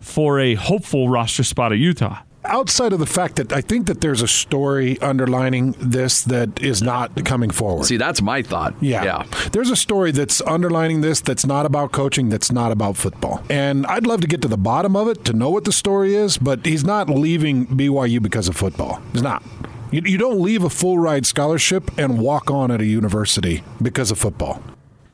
for 0.00 0.40
a 0.40 0.54
hopeful 0.54 1.10
roster 1.10 1.42
spot 1.42 1.72
at 1.72 1.78
Utah 1.78 2.22
outside 2.46 2.92
of 2.92 2.98
the 2.98 3.06
fact 3.06 3.36
that 3.36 3.52
I 3.52 3.60
think 3.60 3.86
that 3.86 4.00
there's 4.00 4.22
a 4.22 4.28
story 4.28 4.98
underlining 5.00 5.72
this 5.78 6.22
that 6.22 6.62
is 6.62 6.82
not 6.82 7.24
coming 7.24 7.50
forward. 7.50 7.86
See, 7.86 7.96
that's 7.96 8.22
my 8.22 8.42
thought. 8.42 8.74
Yeah. 8.80 9.04
yeah. 9.04 9.48
There's 9.52 9.70
a 9.70 9.76
story 9.76 10.12
that's 10.12 10.40
underlining 10.42 11.00
this 11.00 11.20
that's 11.20 11.44
not 11.44 11.66
about 11.66 11.92
coaching, 11.92 12.28
that's 12.28 12.52
not 12.52 12.72
about 12.72 12.96
football. 12.96 13.42
And 13.50 13.86
I'd 13.86 14.06
love 14.06 14.20
to 14.22 14.28
get 14.28 14.42
to 14.42 14.48
the 14.48 14.56
bottom 14.56 14.96
of 14.96 15.08
it 15.08 15.24
to 15.24 15.32
know 15.32 15.50
what 15.50 15.64
the 15.64 15.72
story 15.72 16.14
is, 16.14 16.38
but 16.38 16.64
he's 16.64 16.84
not 16.84 17.10
leaving 17.10 17.66
BYU 17.66 18.22
because 18.22 18.48
of 18.48 18.56
football. 18.56 19.02
He's 19.12 19.22
not. 19.22 19.42
You, 19.90 20.02
you 20.04 20.18
don't 20.18 20.40
leave 20.40 20.64
a 20.64 20.70
full 20.70 20.98
ride 20.98 21.26
scholarship 21.26 21.90
and 21.98 22.18
walk 22.18 22.50
on 22.50 22.70
at 22.70 22.80
a 22.80 22.86
university 22.86 23.62
because 23.80 24.10
of 24.10 24.18
football. 24.18 24.62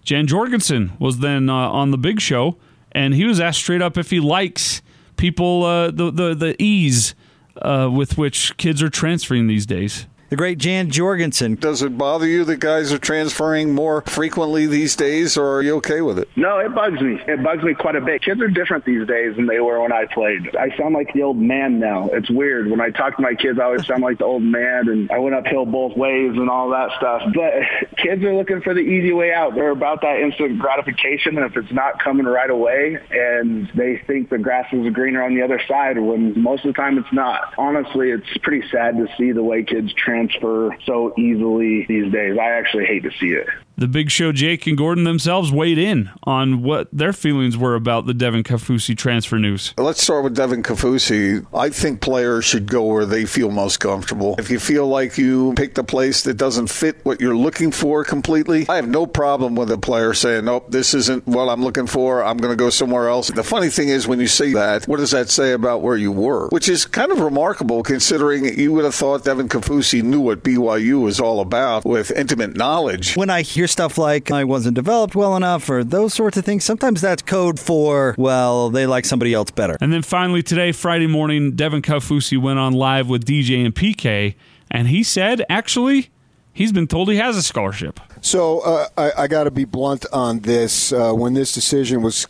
Jan 0.04 0.26
Jorgensen 0.26 0.92
was 0.98 1.18
then 1.18 1.48
uh, 1.48 1.54
on 1.54 1.90
the 1.90 1.98
big 1.98 2.20
show, 2.20 2.58
and 2.90 3.14
he 3.14 3.24
was 3.24 3.40
asked 3.40 3.60
straight 3.60 3.82
up 3.82 3.96
if 3.96 4.10
he 4.10 4.20
likes 4.20 4.82
people 5.16 5.64
uh, 5.64 5.90
the, 5.90 6.10
the 6.10 6.34
the 6.34 6.62
ease 6.62 7.14
uh, 7.60 7.88
with 7.92 8.18
which 8.18 8.56
kids 8.56 8.82
are 8.82 8.90
transferring 8.90 9.46
these 9.46 9.66
days 9.66 10.06
the 10.32 10.36
great 10.36 10.56
Jan 10.56 10.88
Jorgensen. 10.88 11.56
Does 11.56 11.82
it 11.82 11.98
bother 11.98 12.26
you 12.26 12.42
that 12.46 12.56
guys 12.56 12.90
are 12.90 12.96
transferring 12.96 13.74
more 13.74 14.00
frequently 14.00 14.66
these 14.66 14.96
days, 14.96 15.36
or 15.36 15.56
are 15.56 15.60
you 15.62 15.76
okay 15.76 16.00
with 16.00 16.18
it? 16.18 16.26
No, 16.36 16.56
it 16.56 16.74
bugs 16.74 17.02
me. 17.02 17.20
It 17.28 17.42
bugs 17.42 17.62
me 17.62 17.74
quite 17.74 17.96
a 17.96 18.00
bit. 18.00 18.22
Kids 18.22 18.40
are 18.40 18.48
different 18.48 18.86
these 18.86 19.06
days 19.06 19.36
than 19.36 19.44
they 19.44 19.60
were 19.60 19.82
when 19.82 19.92
I 19.92 20.06
played. 20.06 20.56
I 20.56 20.74
sound 20.78 20.94
like 20.94 21.12
the 21.12 21.22
old 21.22 21.36
man 21.36 21.78
now. 21.78 22.08
It's 22.14 22.30
weird. 22.30 22.70
When 22.70 22.80
I 22.80 22.88
talk 22.88 23.16
to 23.16 23.22
my 23.22 23.34
kids, 23.34 23.58
I 23.60 23.64
always 23.64 23.86
sound 23.86 24.02
like 24.02 24.16
the 24.16 24.24
old 24.24 24.42
man, 24.42 24.88
and 24.88 25.10
I 25.10 25.18
went 25.18 25.34
uphill 25.34 25.66
both 25.66 25.98
ways 25.98 26.30
and 26.34 26.48
all 26.48 26.70
that 26.70 26.96
stuff. 26.96 27.20
But 27.34 27.98
kids 27.98 28.24
are 28.24 28.34
looking 28.34 28.62
for 28.62 28.72
the 28.72 28.80
easy 28.80 29.12
way 29.12 29.34
out. 29.34 29.54
They're 29.54 29.68
about 29.68 30.00
that 30.00 30.18
instant 30.18 30.58
gratification, 30.58 31.36
and 31.36 31.44
if 31.44 31.58
it's 31.58 31.72
not 31.74 32.02
coming 32.02 32.24
right 32.24 32.48
away, 32.48 32.96
and 33.10 33.70
they 33.74 34.00
think 34.06 34.30
the 34.30 34.38
grass 34.38 34.72
is 34.72 34.94
greener 34.94 35.22
on 35.22 35.34
the 35.34 35.42
other 35.42 35.60
side, 35.68 35.98
when 35.98 36.40
most 36.40 36.64
of 36.64 36.72
the 36.72 36.80
time 36.80 36.96
it's 36.96 37.12
not. 37.12 37.52
Honestly, 37.58 38.08
it's 38.08 38.38
pretty 38.42 38.66
sad 38.70 38.96
to 38.96 39.06
see 39.18 39.32
the 39.32 39.42
way 39.42 39.62
kids 39.62 39.92
transfer 39.92 40.21
transfer 40.28 40.76
so 40.86 41.12
easily 41.18 41.86
these 41.88 42.12
days. 42.12 42.36
I 42.40 42.50
actually 42.50 42.86
hate 42.86 43.02
to 43.04 43.10
see 43.20 43.28
it. 43.28 43.46
The 43.76 43.88
Big 43.88 44.10
Show, 44.10 44.32
Jake 44.32 44.66
and 44.66 44.76
Gordon 44.76 45.04
themselves 45.04 45.50
weighed 45.50 45.78
in 45.78 46.10
on 46.24 46.62
what 46.62 46.88
their 46.92 47.12
feelings 47.12 47.56
were 47.56 47.74
about 47.74 48.06
the 48.06 48.14
Devin 48.14 48.44
Kaufusi 48.44 48.96
transfer 48.96 49.38
news. 49.38 49.74
Let's 49.78 50.02
start 50.02 50.24
with 50.24 50.36
Devin 50.36 50.62
Kaufusi. 50.62 51.44
I 51.54 51.70
think 51.70 52.00
players 52.00 52.44
should 52.44 52.66
go 52.66 52.84
where 52.84 53.06
they 53.06 53.24
feel 53.24 53.50
most 53.50 53.80
comfortable. 53.80 54.36
If 54.38 54.50
you 54.50 54.60
feel 54.60 54.86
like 54.86 55.16
you 55.16 55.54
picked 55.56 55.78
a 55.78 55.84
place 55.84 56.22
that 56.24 56.34
doesn't 56.34 56.68
fit 56.68 57.04
what 57.04 57.20
you're 57.20 57.36
looking 57.36 57.72
for 57.72 58.04
completely, 58.04 58.68
I 58.68 58.76
have 58.76 58.88
no 58.88 59.06
problem 59.06 59.54
with 59.54 59.70
a 59.70 59.78
player 59.78 60.14
saying, 60.14 60.44
nope, 60.44 60.70
this 60.70 60.94
isn't 60.94 61.26
what 61.26 61.48
I'm 61.48 61.64
looking 61.64 61.86
for. 61.86 62.22
I'm 62.22 62.36
going 62.36 62.52
to 62.52 62.62
go 62.62 62.70
somewhere 62.70 63.08
else. 63.08 63.28
The 63.28 63.42
funny 63.42 63.70
thing 63.70 63.88
is, 63.88 64.06
when 64.06 64.20
you 64.20 64.28
say 64.28 64.52
that, 64.52 64.86
what 64.86 64.98
does 64.98 65.10
that 65.12 65.30
say 65.30 65.52
about 65.52 65.82
where 65.82 65.96
you 65.96 66.12
were? 66.12 66.48
Which 66.50 66.68
is 66.68 66.84
kind 66.84 67.10
of 67.10 67.20
remarkable 67.20 67.82
considering 67.82 68.44
you 68.58 68.72
would 68.74 68.84
have 68.84 68.94
thought 68.94 69.24
Devin 69.24 69.48
Kafusi 69.48 70.02
knew 70.02 70.20
what 70.20 70.44
BYU 70.44 71.02
was 71.02 71.18
all 71.18 71.40
about 71.40 71.84
with 71.84 72.10
intimate 72.12 72.54
knowledge. 72.54 73.16
When 73.16 73.30
I 73.30 73.42
hear 73.42 73.66
stuff 73.72 73.98
like 73.98 74.30
I 74.30 74.44
wasn't 74.44 74.74
developed 74.74 75.16
well 75.16 75.36
enough 75.36 75.68
or 75.68 75.82
those 75.82 76.14
sorts 76.14 76.36
of 76.36 76.44
things, 76.44 76.64
sometimes 76.64 77.00
that's 77.00 77.22
code 77.22 77.58
for, 77.58 78.14
well, 78.18 78.70
they 78.70 78.86
like 78.86 79.04
somebody 79.04 79.34
else 79.34 79.50
better. 79.50 79.76
And 79.80 79.92
then 79.92 80.02
finally 80.02 80.42
today, 80.42 80.70
Friday 80.70 81.06
morning, 81.06 81.52
Devin 81.52 81.82
Kaufusi 81.82 82.40
went 82.40 82.58
on 82.58 82.74
live 82.74 83.08
with 83.08 83.24
DJ 83.24 83.64
and 83.64 83.74
PK, 83.74 84.34
and 84.70 84.88
he 84.88 85.02
said, 85.02 85.44
actually, 85.48 86.10
he's 86.52 86.72
been 86.72 86.86
told 86.86 87.08
he 87.08 87.16
has 87.16 87.36
a 87.36 87.42
scholarship. 87.42 87.98
So 88.20 88.60
uh, 88.60 88.86
I, 88.96 89.12
I 89.24 89.26
got 89.26 89.44
to 89.44 89.50
be 89.50 89.64
blunt 89.64 90.06
on 90.12 90.40
this. 90.40 90.92
Uh, 90.92 91.12
when 91.12 91.34
this 91.34 91.52
decision 91.52 92.02
was, 92.02 92.26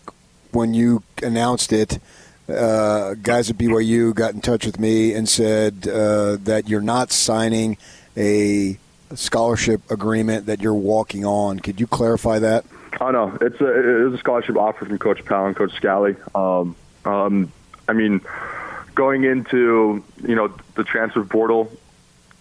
when 0.53 0.73
you 0.73 1.03
announced 1.23 1.73
it, 1.73 1.99
uh, 2.49 3.15
guys 3.23 3.51
at 3.51 3.57
BYU 3.57 4.15
got 4.15 4.35
in 4.35 4.41
touch 4.41 4.65
with 4.65 4.79
me 4.79 5.13
and 5.13 5.29
said 5.29 5.87
uh, 5.87 6.37
that 6.43 6.69
you're 6.69 6.81
not 6.81 7.13
signing 7.13 7.77
a 8.17 8.79
scholarship 9.17 9.91
agreement 9.91 10.47
that 10.47 10.61
you're 10.61 10.75
walking 10.75 11.25
on. 11.25 11.61
Could 11.61 11.81
you 11.81 11.87
clarify 11.87 12.39
that? 12.39 12.65
Oh 13.01 13.11
no, 13.11 13.37
it's 13.41 13.61
a 13.61 14.07
it's 14.07 14.15
a 14.15 14.19
scholarship 14.19 14.57
offer 14.57 14.85
from 14.85 14.99
Coach 14.99 15.25
Powell 15.25 15.47
and 15.47 15.57
Coach 15.57 15.73
Scalley. 15.73 16.17
Um, 16.37 16.77
um, 17.05 17.53
I 17.89 17.95
mean, 17.95 18.21
going 18.95 19.25
into 19.25 20.05
you 20.23 20.35
know 20.35 20.55
the 20.75 20.85
transfer 20.85 21.25
portal, 21.25 21.73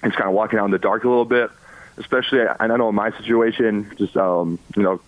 it's 0.04 0.16
kind 0.16 0.28
of 0.28 0.34
walking 0.34 0.60
out 0.60 0.66
in 0.66 0.72
the 0.72 0.80
dark 0.80 1.04
a 1.04 1.10
little 1.10 1.26
bit. 1.26 1.52
Especially, 1.98 2.42
I, 2.42 2.56
I 2.60 2.68
know 2.68 2.90
in 2.90 2.96
my 2.96 3.12
situation, 3.18 3.92
just 3.98 4.16
um, 4.18 4.60
you 4.76 4.84
know, 4.84 5.02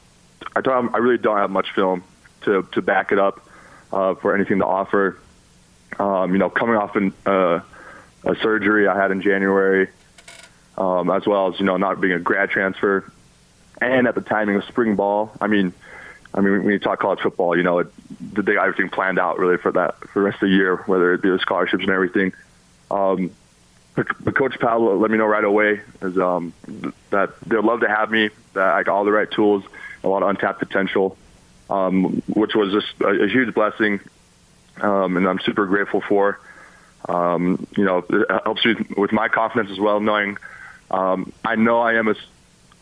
I 0.56 0.62
don't, 0.62 0.94
I 0.94 0.98
really 1.00 1.18
don't 1.18 1.38
have 1.38 1.50
much 1.50 1.72
film 1.72 2.04
to 2.42 2.68
to 2.72 2.82
back 2.82 3.12
it 3.12 3.20
up 3.20 3.48
uh, 3.92 4.16
for 4.16 4.36
anything 4.36 4.60
to 4.60 4.66
offer. 4.66 5.18
Um, 6.00 6.34
you 6.34 6.40
know, 6.40 6.50
coming 6.50 6.76
off 6.76 6.96
an, 6.96 7.14
uh, 7.26 7.62
a 8.24 8.36
surgery 8.42 8.88
I 8.88 9.00
had 9.00 9.12
in 9.12 9.22
January, 9.22 9.90
um, 10.78 11.10
as 11.10 11.26
well 11.26 11.54
as 11.54 11.60
you 11.60 11.66
know 11.66 11.78
not 11.78 12.02
being 12.02 12.14
a 12.14 12.20
grad 12.20 12.50
transfer, 12.50 13.12
and 13.82 14.08
at 14.08 14.16
the 14.16 14.22
timing 14.22 14.56
of 14.56 14.64
spring 14.66 14.96
ball. 14.96 15.32
I 15.40 15.48
mean, 15.48 15.74
I 16.34 16.42
mean 16.42 16.64
when 16.64 16.72
you 16.72 16.80
talk 16.80 17.00
college 17.00 17.20
football, 17.20 17.56
you 17.56 17.64
know, 17.64 17.80
it, 17.80 17.88
they 18.20 18.54
got 18.54 18.68
everything 18.68 18.90
planned 18.90 19.20
out 19.20 19.40
really 19.40 19.58
for 19.58 19.72
that 19.72 19.98
for 20.10 20.20
the 20.20 20.26
rest 20.26 20.36
of 20.36 20.50
the 20.50 20.56
year, 20.56 20.78
whether 20.86 21.14
it 21.14 21.22
be 21.22 21.30
the 21.30 21.40
scholarships 21.40 21.84
and 21.84 21.92
everything. 21.92 22.34
Um, 22.90 23.32
but, 23.96 24.08
but 24.24 24.36
Coach 24.36 24.60
Powell 24.60 24.98
let 24.98 25.12
me 25.12 25.18
know 25.18 25.26
right 25.26 25.44
away 25.44 25.82
is 26.02 26.18
um, 26.18 26.54
that 27.12 27.40
they'd 27.42 27.58
love 27.58 27.82
to 27.82 27.88
have 27.88 28.10
me, 28.10 28.30
that 28.54 28.66
I 28.66 28.84
got 28.84 28.96
all 28.96 29.06
the 29.06 29.12
right 29.12 29.30
tools, 29.30 29.64
a 30.04 30.08
lot 30.08 30.24
of 30.24 30.30
untapped 30.30 30.60
potential, 30.60 31.16
um, 31.70 32.22
which 32.28 32.56
was 32.56 32.72
just 32.72 33.00
a, 33.02 33.24
a 33.24 33.28
huge 33.28 33.54
blessing, 33.54 34.00
um, 34.82 35.18
and 35.18 35.28
I'm 35.28 35.40
super 35.40 35.66
grateful 35.66 36.02
for. 36.02 36.40
Um, 37.08 37.68
you 37.78 37.84
know, 37.84 38.04
it 38.10 38.42
helps 38.44 38.66
me 38.66 38.76
with 38.98 39.12
my 39.12 39.28
confidence 39.28 39.72
as 39.72 39.80
well, 39.80 40.00
knowing 40.00 40.38
um, 40.92 41.32
I 41.44 41.56
know 41.56 41.80
I 41.80 41.94
am 41.94 42.08
a, 42.08 42.16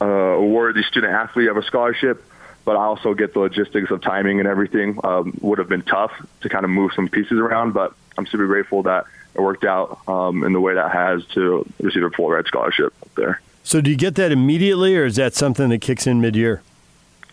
uh, 0.02 0.06
a 0.06 0.46
worthy 0.46 0.84
student 0.84 1.14
athlete 1.14 1.50
of 1.50 1.58
a 1.58 1.64
scholarship, 1.64 2.24
but 2.66 2.76
I 2.76 2.84
also 2.84 3.14
get 3.14 3.34
the 3.34 3.40
logistics 3.40 3.92
of 3.92 4.02
timing 4.02 4.40
and 4.40 4.48
everything. 4.48 5.00
Um, 5.04 5.38
would 5.42 5.58
have 5.58 5.70
been 5.70 5.82
tough 5.84 6.12
to 6.42 6.50
kind 6.50 6.64
of 6.64 6.70
move 6.70 6.92
some 6.96 7.08
pieces 7.08 7.40
around, 7.40 7.74
but 7.74 7.94
I'm 8.18 8.26
super 8.26 8.48
grateful 8.48 8.84
that 8.84 9.06
it 9.34 9.42
worked 9.42 9.64
out 9.64 10.00
um, 10.08 10.44
in 10.44 10.54
the 10.54 10.62
way 10.62 10.76
that 10.76 10.92
has 10.92 11.26
to 11.34 11.66
receive 11.80 12.04
a 12.04 12.10
full 12.10 12.30
ride 12.30 12.46
scholarship 12.46 12.94
up 13.02 13.16
there. 13.16 13.42
So, 13.64 13.80
do 13.80 13.92
you 13.92 13.98
get 13.98 14.16
that 14.16 14.32
immediately, 14.32 14.96
or 14.98 15.06
is 15.06 15.16
that 15.18 15.36
something 15.36 15.70
that 15.70 15.80
kicks 15.80 16.08
in 16.08 16.20
mid-year? 16.20 16.62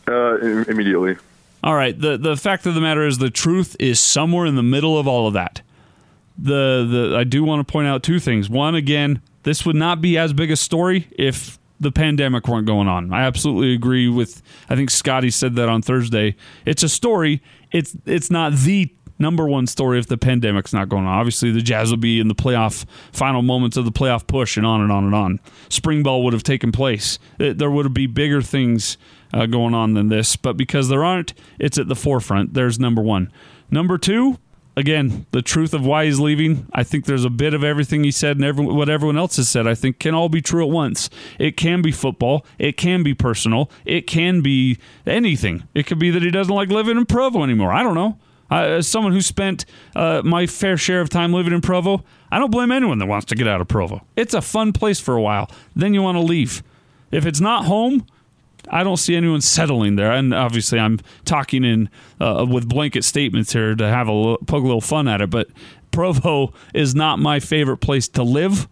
Uh, 0.07 0.37
immediately. 0.69 1.17
All 1.63 1.75
right. 1.75 1.99
the 1.99 2.17
The 2.17 2.37
fact 2.37 2.67
of 2.67 2.75
the 2.75 2.81
matter 2.81 3.07
is, 3.07 3.19
the 3.19 3.31
truth 3.31 3.77
is 3.81 3.99
somewhere 3.99 4.47
in 4.47 4.55
the 4.55 4.63
middle 4.63 4.99
of 4.99 5.09
all 5.09 5.27
of 5.27 5.35
that. 5.35 5.63
The 6.39 6.87
the 6.89 7.17
I 7.17 7.25
do 7.25 7.43
want 7.43 7.67
to 7.67 7.71
point 7.71 7.89
out 7.89 8.03
two 8.03 8.21
things. 8.21 8.49
One, 8.49 8.75
again, 8.75 9.21
this 9.49 9.65
would 9.65 9.77
not 9.77 10.03
be 10.03 10.19
as 10.19 10.35
big 10.35 10.51
a 10.51 10.57
story 10.57 11.09
if 11.13 11.59
the 11.81 11.91
pandemic 11.91 12.47
weren't 12.47 12.67
going 12.67 12.87
on. 12.87 13.15
I 13.15 13.23
absolutely 13.23 13.73
agree 13.73 14.07
with. 14.07 14.43
I 14.69 14.77
think 14.77 14.91
Scotty 14.91 15.31
said 15.31 15.57
that 15.57 15.71
on 15.71 15.81
Thursday. 15.81 16.37
It's 16.67 16.83
a 16.83 16.89
story. 16.89 17.43
It's 17.73 17.97
it's 18.05 18.31
not 18.31 18.53
the 18.53 18.95
number 19.19 19.47
one 19.47 19.67
story 19.67 19.99
if 19.99 20.07
the 20.07 20.19
pandemic's 20.19 20.75
not 20.75 20.91
going 20.91 21.07
on. 21.07 21.19
Obviously, 21.19 21.51
the 21.51 21.63
Jazz 21.63 21.89
will 21.89 21.97
be 21.97 22.21
in 22.21 22.29
the 22.29 22.35
playoff 22.35 22.85
final 23.11 23.41
moments 23.41 23.79
of 23.79 23.87
the 23.87 23.91
playoff 23.91 24.27
push, 24.27 24.59
and 24.59 24.67
on 24.67 24.83
and 24.83 24.93
on 24.93 25.05
and 25.05 25.15
on. 25.15 25.41
Spring 25.71 26.03
ball 26.03 26.23
would 26.25 26.35
have 26.35 26.43
taken 26.43 26.71
place. 26.71 27.19
There 27.39 27.71
would 27.71 27.95
be 27.95 28.07
bigger 28.07 28.43
things 28.43 28.99
uh, 29.33 29.47
going 29.47 29.73
on 29.73 29.95
than 29.95 30.09
this, 30.09 30.37
but 30.37 30.59
because 30.59 30.91
there 30.91 31.05
aren't, 31.05 31.33
it's 31.59 31.79
at 31.79 31.89
the 31.89 31.97
forefront. 31.97 32.53
There's 32.53 32.79
number 32.79 33.01
one. 33.01 33.33
Number 33.71 33.97
two, 33.97 34.39
again, 34.79 35.27
the 35.33 35.43
truth 35.43 35.75
of 35.75 35.85
why 35.85 36.05
he's 36.05 36.21
leaving. 36.21 36.69
I 36.73 36.85
think 36.85 37.05
there's 37.05 37.25
a 37.25 37.31
bit 37.31 37.53
of 37.53 37.65
everything 37.65 38.05
he 38.05 38.13
said 38.13 38.37
and 38.37 38.45
every, 38.45 38.65
what 38.65 38.89
everyone 38.89 39.19
else 39.19 39.37
has 39.37 39.49
said. 39.49 39.67
I 39.67 39.75
think 39.75 39.99
can 39.99 40.15
all 40.15 40.29
be 40.29 40.41
true 40.41 40.65
at 40.65 40.71
once. 40.71 41.11
It 41.39 41.57
can 41.57 41.83
be 41.83 41.91
football. 41.91 42.47
It 42.59 42.77
can 42.77 43.03
be 43.03 43.13
personal. 43.13 43.71
It 43.85 44.07
can 44.07 44.41
be 44.41 44.79
anything. 45.05 45.65
It 45.75 45.87
could 45.87 45.99
be 45.99 46.11
that 46.11 46.23
he 46.23 46.31
doesn't 46.31 46.55
like 46.55 46.69
living 46.69 46.97
in 46.97 47.07
Provo 47.07 47.43
anymore. 47.43 47.73
I 47.73 47.83
don't 47.83 47.97
know. 47.97 48.19
Uh, 48.51 48.77
as 48.79 48.87
someone 48.87 49.13
who 49.13 49.21
spent 49.21 49.67
uh, 49.97 50.23
my 50.25 50.47
fair 50.47 50.77
share 50.77 51.01
of 51.01 51.11
time 51.11 51.33
living 51.33 51.53
in 51.53 51.61
Provo, 51.61 52.05
I 52.31 52.39
don't 52.39 52.51
blame 52.51 52.71
anyone 52.71 52.99
that 52.99 53.07
wants 53.07 53.27
to 53.27 53.35
get 53.35 53.49
out 53.49 53.61
of 53.61 53.67
Provo. 53.67 54.07
It's 54.17 54.33
a 54.33 54.41
fun 54.41 54.73
place 54.73 55.01
for 55.01 55.17
a 55.17 55.21
while. 55.21 55.51
Then 55.75 55.93
you 55.93 56.03
want 56.03 56.17
to 56.17 56.23
leave. 56.23 56.63
If 57.11 57.27
it's 57.27 57.41
not 57.41 57.65
home, 57.65 58.07
I 58.71 58.83
don't 58.83 58.97
see 58.97 59.17
anyone 59.17 59.41
settling 59.41 59.97
there. 59.97 60.13
And 60.13 60.35
obviously, 60.35 60.79
I'm 60.79 61.01
talking 61.25 61.65
in 61.65 61.91
uh, 62.21 62.47
with 62.49 62.69
blanket 62.69 63.05
statements 63.05 63.53
here 63.53 63.75
to 63.75 63.89
have 63.89 64.09
a 64.09 64.13
little, 64.13 64.39
poke 64.39 64.63
a 64.63 64.67
little 64.67 64.81
fun 64.81 65.09
at 65.09 65.21
it. 65.21 65.31
But 65.31 65.49
Provo 65.91 66.53
is 66.75 66.95
not 66.95 67.19
my 67.19 67.41
favorite 67.41 67.79
place 67.79 68.09
to 68.09 68.23
live. 68.23 68.69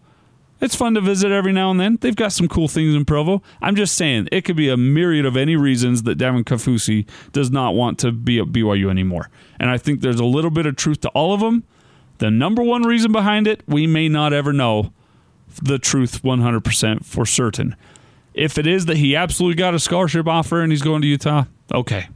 It's 0.59 0.75
fun 0.75 0.95
to 0.95 1.01
visit 1.01 1.31
every 1.31 1.53
now 1.53 1.69
and 1.69 1.79
then. 1.79 1.97
They've 2.01 2.15
got 2.15 2.31
some 2.31 2.47
cool 2.47 2.67
things 2.67 2.95
in 2.95 3.05
Provo. 3.05 3.43
I'm 3.61 3.75
just 3.75 3.95
saying 3.95 4.27
it 4.31 4.41
could 4.41 4.55
be 4.55 4.69
a 4.69 4.77
myriad 4.77 5.25
of 5.25 5.37
any 5.37 5.55
reasons 5.55 6.03
that 6.03 6.15
Devin 6.15 6.45
Kaufusi 6.45 7.07
does 7.31 7.51
not 7.51 7.75
want 7.75 7.99
to 7.99 8.11
be 8.11 8.39
at 8.39 8.47
BYU 8.47 8.89
anymore. 8.89 9.29
And 9.59 9.69
I 9.69 9.77
think 9.77 10.01
there's 10.01 10.19
a 10.19 10.25
little 10.25 10.49
bit 10.49 10.65
of 10.65 10.75
truth 10.75 11.01
to 11.01 11.09
all 11.09 11.33
of 11.33 11.41
them. 11.41 11.63
The 12.17 12.31
number 12.31 12.63
one 12.63 12.83
reason 12.83 13.11
behind 13.11 13.45
it, 13.45 13.61
we 13.67 13.85
may 13.85 14.09
not 14.09 14.33
ever 14.33 14.51
know 14.51 14.91
the 15.61 15.77
truth 15.77 16.23
100% 16.23 17.05
for 17.05 17.25
certain. 17.25 17.75
If 18.37 18.59
it 18.59 18.67
is 18.67 18.85
that 18.85 18.97
he 18.97 19.15
absolutely 19.15 19.55
got 19.55 19.73
a 19.73 19.79
scholarship 19.79 20.27
offer 20.27 20.61
and 20.61 20.71
he's 20.71 20.83
going 20.83 21.01
to 21.01 21.07
Utah, 21.07 21.45
okay. 21.73 22.07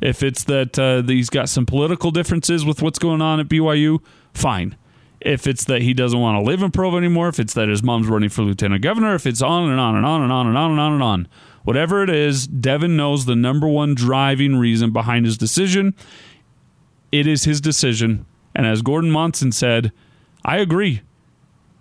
If 0.00 0.22
it's 0.22 0.44
that, 0.44 0.78
uh, 0.78 1.02
that 1.02 1.12
he's 1.12 1.30
got 1.30 1.48
some 1.48 1.66
political 1.66 2.12
differences 2.12 2.64
with 2.64 2.80
what's 2.80 3.00
going 3.00 3.20
on 3.20 3.40
at 3.40 3.48
BYU, 3.48 3.98
fine. 4.32 4.76
If 5.20 5.48
it's 5.48 5.64
that 5.64 5.82
he 5.82 5.94
doesn't 5.94 6.18
want 6.18 6.38
to 6.38 6.48
live 6.48 6.62
in 6.62 6.70
Provo 6.70 6.96
anymore, 6.96 7.28
if 7.28 7.40
it's 7.40 7.54
that 7.54 7.68
his 7.68 7.82
mom's 7.82 8.06
running 8.06 8.28
for 8.28 8.42
lieutenant 8.42 8.82
governor, 8.82 9.16
if 9.16 9.26
it's 9.26 9.42
on 9.42 9.68
and 9.68 9.80
on 9.80 9.96
and 9.96 10.06
on 10.06 10.22
and 10.22 10.30
on 10.30 10.46
and 10.46 10.56
on 10.56 10.70
and 10.70 10.80
on 10.80 10.92
and 10.92 11.02
on, 11.02 11.28
whatever 11.64 12.04
it 12.04 12.10
is, 12.10 12.46
Devin 12.46 12.96
knows 12.96 13.26
the 13.26 13.34
number 13.34 13.66
one 13.66 13.96
driving 13.96 14.56
reason 14.56 14.92
behind 14.92 15.26
his 15.26 15.36
decision. 15.36 15.92
It 17.10 17.26
is 17.26 17.42
his 17.42 17.60
decision. 17.60 18.26
And 18.54 18.64
as 18.64 18.80
Gordon 18.80 19.10
Monson 19.10 19.50
said, 19.50 19.90
I 20.44 20.58
agree. 20.58 21.02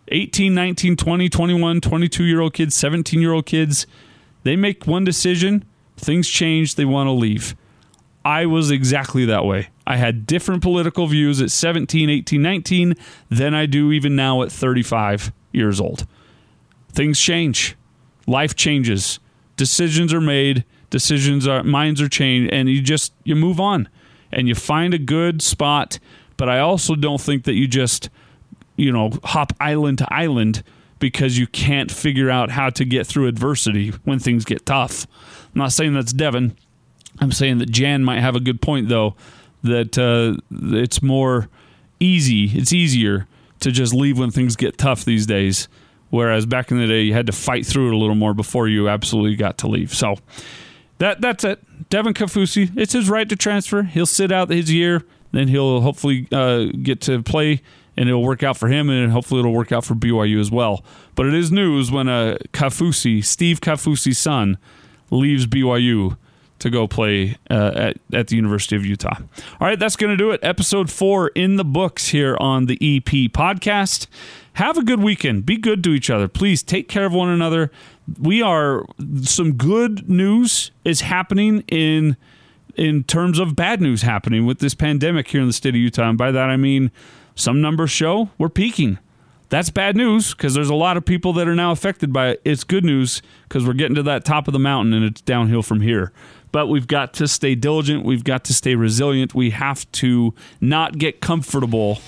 18, 0.10 0.54
19, 0.54 0.96
20, 0.96 1.30
21, 1.30 1.82
22 1.82 2.24
year 2.24 2.42
old 2.42 2.54
kids, 2.54 2.76
17 2.76 3.22
year 3.22 3.34
old 3.34 3.46
kids, 3.46 3.88
they 4.44 4.56
make 4.56 4.88
one 4.88 5.04
decision, 5.04 5.66
things 5.98 6.28
change, 6.28 6.76
they 6.76 6.86
want 6.86 7.08
to 7.08 7.12
leave. 7.12 7.56
I 8.24 8.46
was 8.46 8.72
exactly 8.72 9.26
that 9.26 9.46
way. 9.46 9.70
I 9.86 9.96
had 9.96 10.28
different 10.28 10.62
political 10.62 11.08
views 11.08 11.42
at 11.42 11.50
17, 11.50 12.10
18, 12.10 12.42
19 12.42 12.96
than 13.30 13.54
I 13.54 13.66
do 13.66 13.92
even 13.92 14.16
now 14.16 14.42
at 14.42 14.52
35 14.52 15.32
years 15.54 15.80
old. 15.80 16.06
Things 16.92 17.20
change, 17.20 17.76
life 18.26 18.56
changes, 18.56 19.20
decisions 19.56 20.14
are 20.14 20.22
made, 20.22 20.66
decisions 20.90 21.48
are 21.48 21.64
minds 21.64 22.02
are 22.02 22.10
changed, 22.10 22.54
and 22.54 22.70
you 22.70 22.82
just 22.82 23.14
you 23.24 23.36
move 23.36 23.60
on 23.60 23.88
and 24.32 24.48
you 24.48 24.56
find 24.56 24.94
a 24.94 25.00
good 25.00 25.42
spot. 25.42 26.00
But 26.38 26.50
I 26.50 26.60
also 26.60 26.96
don't 26.96 27.22
think 27.22 27.46
that 27.46 27.54
you 27.54 27.68
just 27.68 28.10
you 28.78 28.92
know, 28.92 29.12
hop 29.24 29.54
island 29.60 29.98
to 29.98 30.08
island 30.14 30.64
because 31.00 31.38
you 31.38 31.48
can't 31.48 31.92
figure 31.92 32.30
out 32.30 32.52
how 32.52 32.70
to 32.70 32.86
get 32.86 33.06
through 33.06 33.28
adversity 33.28 33.90
when 34.04 34.20
things 34.20 34.46
get 34.46 34.66
tough. 34.66 35.06
I'm 35.54 35.60
not 35.60 35.74
saying 35.74 35.94
that's 35.94 36.14
Devin. 36.14 36.56
I'm 37.20 37.32
saying 37.32 37.58
that 37.60 37.72
Jan 37.72 38.04
might 38.04 38.22
have 38.22 38.36
a 38.36 38.40
good 38.40 38.62
point 38.62 38.90
though 38.90 39.16
that 39.64 39.98
uh, 39.98 40.40
it's 40.52 41.02
more 41.02 41.50
easy. 42.00 42.46
It's 42.46 42.72
easier 42.72 43.28
to 43.60 43.72
just 43.72 43.94
leave 43.94 44.20
when 44.20 44.32
things 44.32 44.56
get 44.56 44.78
tough 44.78 45.04
these 45.04 45.26
days. 45.26 45.68
Whereas 46.10 46.46
back 46.46 46.72
in 46.72 46.78
the 46.78 46.88
day, 46.88 47.02
you 47.02 47.14
had 47.14 47.26
to 47.28 47.34
fight 47.34 47.66
through 47.66 47.90
it 47.90 47.94
a 47.94 47.98
little 47.98 48.16
more 48.16 48.34
before 48.34 48.68
you 48.68 48.88
absolutely 48.88 49.36
got 49.36 49.58
to 49.60 49.68
leave. 49.68 49.94
So 49.94 50.16
that 51.00 51.22
that's 51.22 51.44
it. 51.44 51.90
Devin 51.90 52.14
Kaufusi, 52.14 52.72
it's 52.78 52.94
his 52.94 53.10
right 53.10 53.28
to 53.28 53.36
transfer. 53.36 53.84
He'll 53.84 54.06
sit 54.06 54.32
out 54.32 54.50
his 54.50 54.72
year, 54.72 55.04
then 55.32 55.48
he'll 55.48 55.82
hopefully 55.82 56.28
uh, 56.32 56.66
get 56.82 57.02
to 57.02 57.22
play 57.24 57.62
and 57.98 58.08
it'll 58.08 58.24
work 58.24 58.44
out 58.44 58.58
for 58.58 58.68
him, 58.68 58.90
and 58.90 59.12
hopefully 59.12 59.40
it'll 59.40 59.54
work 59.54 59.72
out 59.72 59.84
for 59.84 59.96
BYU 59.96 60.40
as 60.40 60.52
well. 60.52 60.84
But 61.16 61.26
it 61.26 61.34
is 61.34 61.52
news 61.52 61.92
when 61.92 62.08
a 62.08 62.38
Kaufusi, 62.54 63.26
Steve 63.26 63.60
Kaufusi's 63.60 64.18
son, 64.18 64.58
leaves 65.10 65.48
BYU 65.48 66.18
to 66.60 66.70
go 66.70 66.88
play 66.88 67.38
uh, 67.50 67.72
at, 67.76 67.98
at 68.14 68.28
the 68.28 68.36
University 68.36 68.76
of 68.76 68.86
Utah. 68.86 69.16
All 69.60 69.68
right, 69.68 69.80
that's 69.80 69.96
going 69.96 70.12
to 70.12 70.18
do 70.18 70.32
it. 70.32 70.40
Episode 70.44 70.90
four 70.90 71.30
in 71.30 71.56
the 71.56 71.66
books 71.66 72.10
here 72.10 72.36
on 72.40 72.66
the 72.66 72.76
EP 72.76 73.32
podcast. 73.32 74.08
Have 74.54 74.78
a 74.78 74.84
good 74.84 75.02
weekend. 75.02 75.46
Be 75.46 75.58
good 75.58 75.84
to 75.84 75.92
each 75.92 76.10
other. 76.10 76.28
Please 76.28 76.64
take 76.64 76.88
care 76.90 77.06
of 77.06 77.14
one 77.14 77.30
another. 77.30 77.72
We 78.20 78.42
are 78.42 78.86
some 79.22 79.54
good 79.54 80.10
news 80.10 80.72
is 80.84 81.02
happening 81.02 81.64
in 81.68 82.18
in 82.76 83.04
terms 83.04 83.40
of 83.40 83.56
bad 83.56 83.82
news 83.82 84.04
happening 84.04 84.46
with 84.46 84.60
this 84.60 84.76
pandemic 84.76 85.28
here 85.28 85.42
in 85.42 85.48
the 85.48 85.54
state 85.54 85.70
of 85.70 85.76
Utah. 85.76 86.10
And 86.10 86.18
by 86.18 86.32
that 86.32 86.50
I 86.50 86.58
mean 86.58 86.92
some 87.38 87.62
numbers 87.62 87.92
show 87.92 88.30
we're 88.38 88.50
peaking. 88.50 88.98
That's 89.50 89.70
bad 89.70 89.96
news 89.96 90.34
because 90.34 90.54
there's 90.54 90.70
a 90.70 90.76
lot 90.76 90.98
of 90.98 91.06
people 91.06 91.32
that 91.34 91.48
are 91.48 91.56
now 91.56 91.72
affected 91.72 92.12
by 92.12 92.30
it. 92.30 92.42
It's 92.44 92.66
good 92.66 92.84
news 92.84 93.22
because 93.48 93.66
we're 93.66 93.74
getting 93.74 93.96
to 93.96 94.04
that 94.04 94.26
top 94.26 94.48
of 94.48 94.52
the 94.52 94.60
mountain 94.60 94.94
and 94.94 95.06
it's 95.06 95.22
downhill 95.22 95.62
from 95.62 95.80
here. 95.80 96.12
But 96.52 96.68
we've 96.68 96.88
got 96.88 97.14
to 97.16 97.28
stay 97.28 97.56
diligent. 97.56 98.04
We've 98.04 98.24
got 98.24 98.44
to 98.46 98.54
stay 98.54 98.76
resilient. 98.76 99.34
We 99.34 99.52
have 99.52 99.90
to 99.94 100.34
not 100.60 100.98
get 100.98 101.22
comfortable 101.22 102.00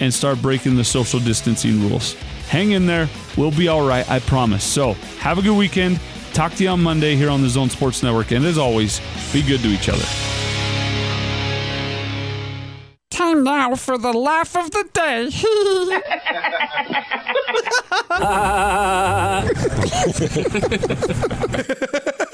and 0.00 0.12
start 0.14 0.40
breaking 0.40 0.76
the 0.76 0.84
social 0.84 1.20
distancing 1.20 1.80
rules. 1.82 2.14
Hang 2.48 2.70
in 2.70 2.86
there. 2.86 3.08
We'll 3.36 3.50
be 3.50 3.68
all 3.68 3.86
right. 3.86 4.08
I 4.10 4.20
promise. 4.20 4.64
So 4.64 4.92
have 5.18 5.38
a 5.38 5.42
good 5.42 5.56
weekend. 5.56 6.00
Talk 6.32 6.54
to 6.54 6.62
you 6.62 6.70
on 6.70 6.82
Monday 6.82 7.16
here 7.16 7.28
on 7.28 7.42
the 7.42 7.48
Zone 7.48 7.70
Sports 7.70 8.02
Network. 8.02 8.30
And 8.30 8.44
as 8.44 8.56
always, 8.56 9.00
be 9.32 9.42
good 9.42 9.60
to 9.60 9.68
each 9.68 9.88
other. 9.88 10.45
Time 13.16 13.44
now 13.44 13.74
for 13.74 13.96
the 13.96 14.12
laugh 14.12 14.54
of 14.54 14.70
the 14.72 14.84
day. 14.92 15.30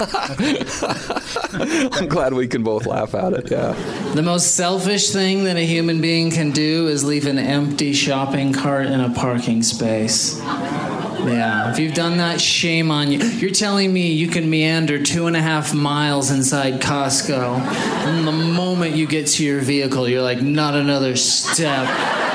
I'm 1.52 2.08
glad 2.08 2.32
we 2.32 2.48
can 2.48 2.62
both 2.62 2.86
laugh 2.86 3.14
at 3.14 3.34
it. 3.34 3.50
Yeah. 3.50 3.72
The 4.14 4.22
most 4.22 4.54
selfish 4.56 5.10
thing 5.10 5.44
that 5.44 5.56
a 5.56 5.66
human 5.66 6.00
being 6.00 6.30
can 6.30 6.52
do 6.52 6.88
is 6.88 7.04
leave 7.04 7.26
an 7.26 7.38
empty 7.38 7.92
shopping 7.92 8.52
cart 8.52 8.86
in 8.86 9.00
a 9.00 9.10
parking 9.10 9.62
space. 9.62 10.38
Yeah, 10.38 11.70
if 11.70 11.78
you've 11.78 11.92
done 11.92 12.16
that, 12.16 12.40
shame 12.40 12.90
on 12.90 13.12
you. 13.12 13.18
You're 13.18 13.50
telling 13.50 13.92
me 13.92 14.12
you 14.12 14.28
can 14.28 14.48
meander 14.48 15.02
two 15.02 15.26
and 15.26 15.36
a 15.36 15.42
half 15.42 15.74
miles 15.74 16.30
inside 16.30 16.80
Costco, 16.80 17.58
and 17.60 18.26
the 18.26 18.32
moment 18.32 18.96
you 18.96 19.06
get 19.06 19.26
to 19.26 19.44
your 19.44 19.60
vehicle, 19.60 20.08
you're 20.08 20.22
like, 20.22 20.40
not 20.40 20.74
another 20.74 21.16
step. 21.16 22.29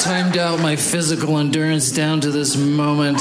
Timed 0.00 0.38
out 0.38 0.60
my 0.60 0.76
physical 0.76 1.36
endurance 1.36 1.92
down 1.92 2.22
to 2.22 2.30
this 2.30 2.56
moment. 2.56 3.18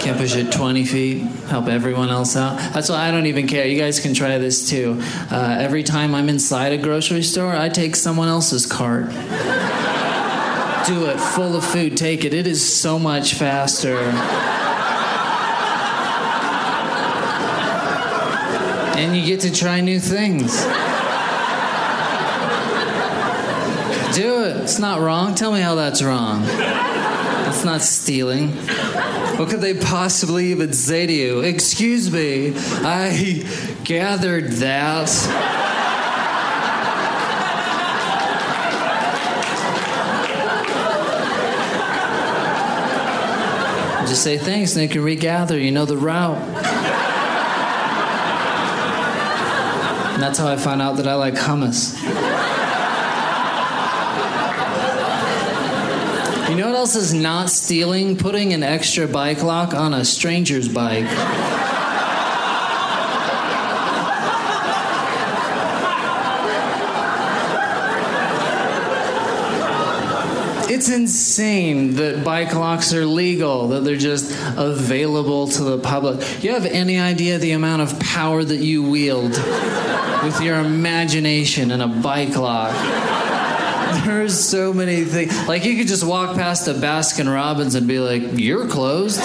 Can't 0.00 0.16
push 0.16 0.34
it 0.36 0.50
20 0.50 0.86
feet, 0.86 1.18
help 1.48 1.66
everyone 1.66 2.08
else 2.08 2.34
out. 2.34 2.56
That's 2.72 2.88
why 2.88 3.06
I 3.06 3.10
don't 3.10 3.26
even 3.26 3.46
care. 3.46 3.66
You 3.66 3.78
guys 3.78 4.00
can 4.00 4.14
try 4.14 4.38
this 4.38 4.70
too. 4.70 4.98
Uh, 5.30 5.58
every 5.60 5.82
time 5.82 6.14
I'm 6.14 6.30
inside 6.30 6.72
a 6.72 6.78
grocery 6.78 7.22
store, 7.22 7.54
I 7.54 7.68
take 7.68 7.94
someone 7.94 8.28
else's 8.28 8.64
cart. 8.64 9.10
Do 9.10 11.04
it, 11.04 11.20
full 11.20 11.54
of 11.54 11.62
food, 11.62 11.94
take 11.94 12.24
it. 12.24 12.32
It 12.32 12.46
is 12.46 12.66
so 12.66 12.98
much 12.98 13.34
faster. 13.34 13.98
And 18.96 19.14
you 19.14 19.26
get 19.26 19.40
to 19.40 19.52
try 19.52 19.82
new 19.82 20.00
things. 20.00 20.66
Do 24.18 24.42
it. 24.42 24.56
It's 24.56 24.80
not 24.80 25.00
wrong. 25.00 25.36
Tell 25.36 25.52
me 25.52 25.60
how 25.60 25.76
that's 25.76 26.02
wrong. 26.02 26.42
That's 26.42 27.64
not 27.64 27.82
stealing. 27.82 28.50
What 29.38 29.48
could 29.48 29.60
they 29.60 29.74
possibly 29.74 30.46
even 30.46 30.72
say 30.72 31.06
to 31.06 31.12
you? 31.12 31.38
Excuse 31.38 32.10
me, 32.10 32.52
I 32.56 33.44
gathered 33.84 34.50
that. 34.54 35.06
Just 44.08 44.24
say 44.24 44.36
thanks 44.36 44.74
and 44.74 44.82
they 44.82 44.88
can 44.92 45.04
regather. 45.04 45.56
You 45.56 45.70
know 45.70 45.84
the 45.84 45.96
route. 45.96 46.38
And 50.14 50.20
that's 50.20 50.40
how 50.40 50.48
I 50.48 50.56
found 50.56 50.82
out 50.82 50.96
that 50.96 51.06
I 51.06 51.14
like 51.14 51.34
hummus. 51.34 51.94
Know 56.64 56.70
what 56.70 56.78
else 56.78 56.96
is 56.96 57.14
not 57.14 57.50
stealing? 57.50 58.16
Putting 58.16 58.52
an 58.52 58.64
extra 58.64 59.06
bike 59.06 59.44
lock 59.44 59.74
on 59.74 59.94
a 59.94 60.04
stranger's 60.04 60.68
bike. 60.68 61.06
It's 70.70 70.88
insane 70.88 71.94
that 71.94 72.24
bike 72.24 72.54
locks 72.54 72.92
are 72.92 73.06
legal, 73.06 73.68
that 73.68 73.84
they're 73.84 73.96
just 73.96 74.30
available 74.56 75.48
to 75.48 75.62
the 75.62 75.78
public. 75.78 76.42
You 76.42 76.52
have 76.52 76.66
any 76.66 76.98
idea 76.98 77.38
the 77.38 77.52
amount 77.52 77.82
of 77.82 78.00
power 78.00 78.42
that 78.42 78.56
you 78.58 78.82
wield 78.82 79.30
with 80.24 80.40
your 80.40 80.56
imagination 80.56 81.70
and 81.70 81.82
a 81.82 81.88
bike 81.88 82.36
lock? 82.36 82.74
There's 84.04 84.38
so 84.38 84.72
many 84.72 85.04
things. 85.04 85.48
Like 85.48 85.64
you 85.64 85.76
could 85.76 85.88
just 85.88 86.04
walk 86.04 86.36
past 86.36 86.68
a 86.68 86.74
Baskin 86.74 87.32
Robbins 87.32 87.74
and 87.74 87.86
be 87.86 87.98
like, 88.00 88.38
"You're 88.38 88.68
closed." 88.68 89.20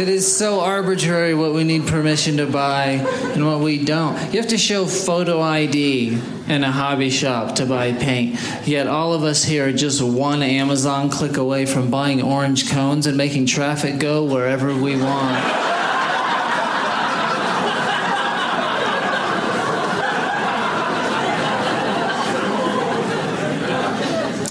It 0.00 0.08
is 0.08 0.36
so 0.36 0.60
arbitrary 0.60 1.34
what 1.34 1.52
we 1.52 1.64
need 1.64 1.86
permission 1.86 2.38
to 2.38 2.46
buy 2.46 3.04
and 3.34 3.46
what 3.46 3.60
we 3.60 3.84
don't. 3.84 4.16
You 4.32 4.40
have 4.40 4.48
to 4.50 4.58
show 4.58 4.86
photo 4.86 5.40
ID 5.40 6.18
in 6.50 6.64
a 6.64 6.72
hobby 6.72 7.10
shop 7.10 7.54
to 7.54 7.64
buy 7.64 7.92
paint. 7.92 8.36
Yet 8.66 8.88
all 8.88 9.14
of 9.14 9.22
us 9.22 9.44
here 9.44 9.68
are 9.68 9.72
just 9.72 10.02
one 10.02 10.42
Amazon 10.42 11.08
click 11.08 11.36
away 11.36 11.64
from 11.64 11.90
buying 11.90 12.20
orange 12.20 12.68
cones 12.68 13.06
and 13.06 13.16
making 13.16 13.46
traffic 13.46 14.00
go 14.00 14.24
wherever 14.24 14.74
we 14.74 14.96
want. 14.96 15.44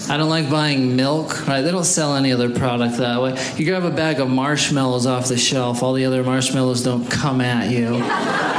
I 0.08 0.16
don't 0.16 0.30
like 0.30 0.50
buying 0.50 0.96
milk, 0.96 1.46
right? 1.46 1.60
They 1.60 1.70
don't 1.70 1.84
sell 1.84 2.16
any 2.16 2.32
other 2.32 2.48
product 2.50 2.96
that 2.96 3.20
way. 3.20 3.38
You 3.56 3.66
grab 3.66 3.84
a 3.84 3.90
bag 3.90 4.20
of 4.20 4.28
marshmallows 4.30 5.06
off 5.06 5.28
the 5.28 5.36
shelf, 5.36 5.82
all 5.82 5.92
the 5.92 6.06
other 6.06 6.24
marshmallows 6.24 6.82
don't 6.82 7.08
come 7.10 7.42
at 7.42 7.70
you. 7.70 8.49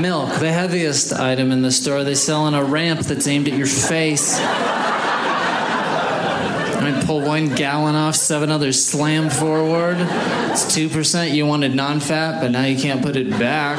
Milk, 0.00 0.38
the 0.38 0.50
heaviest 0.50 1.12
item 1.12 1.52
in 1.52 1.62
the 1.62 1.70
store, 1.70 2.04
they 2.04 2.14
sell 2.14 2.42
on 2.42 2.54
a 2.54 2.64
ramp 2.64 3.00
that's 3.00 3.26
aimed 3.26 3.48
at 3.48 3.54
your 3.54 3.66
face. 3.66 4.38
I 6.82 7.02
pull 7.06 7.20
one 7.20 7.54
gallon 7.54 7.94
off, 7.94 8.16
seven 8.16 8.50
others 8.50 8.84
slam 8.84 9.30
forward. 9.30 9.98
It's 9.98 10.64
2%. 10.64 11.32
You 11.32 11.46
wanted 11.46 11.74
non 11.74 12.00
fat, 12.00 12.40
but 12.40 12.50
now 12.50 12.64
you 12.64 12.80
can't 12.80 13.02
put 13.02 13.16
it 13.16 13.30
back. 13.30 13.78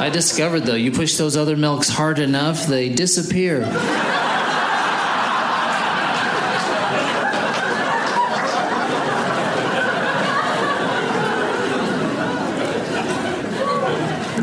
I 0.00 0.10
discovered 0.10 0.60
though, 0.60 0.74
you 0.74 0.92
push 0.92 1.16
those 1.16 1.36
other 1.36 1.56
milks 1.56 1.88
hard 1.88 2.18
enough, 2.18 2.66
they 2.66 2.88
disappear. 2.88 3.64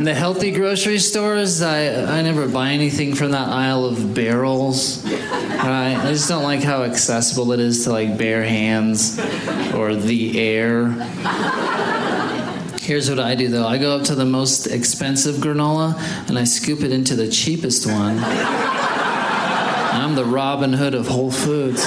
In 0.02 0.06
the 0.06 0.16
healthy 0.16 0.50
grocery 0.50 0.98
stores, 0.98 1.62
I, 1.62 2.18
I 2.18 2.24
never 2.24 2.48
buy 2.48 2.72
anything 2.72 3.14
from 3.14 3.34
that 3.34 3.50
aisle 3.50 3.86
of 3.86 4.16
barrels. 4.16 5.06
Right? 5.06 5.96
I 5.96 6.08
just 6.08 6.28
don't 6.28 6.42
like 6.42 6.64
how 6.64 6.82
accessible 6.86 7.52
it 7.52 7.60
is 7.60 7.84
to 7.84 7.92
like 7.92 8.18
bare 8.18 8.44
hands 8.44 9.20
or 9.76 9.96
the 9.96 10.40
air. 10.40 10.88
Here's 12.80 13.12
what 13.12 13.20
I 13.20 13.36
do 13.36 13.50
though 13.50 13.68
I 13.68 13.78
go 13.78 13.96
up 13.96 14.06
to 14.06 14.16
the 14.16 14.26
most 14.26 14.66
expensive 14.66 15.36
granola 15.36 15.96
and 16.28 16.40
I 16.40 16.46
scoop 16.46 16.82
it 16.82 16.92
into 16.92 17.16
the 17.16 17.30
cheapest 17.30 17.86
one. 17.86 18.18
I'm 18.24 20.16
the 20.16 20.26
Robin 20.26 20.74
Hood 20.74 20.96
of 20.96 21.06
Whole 21.10 21.30
Foods. 21.30 21.86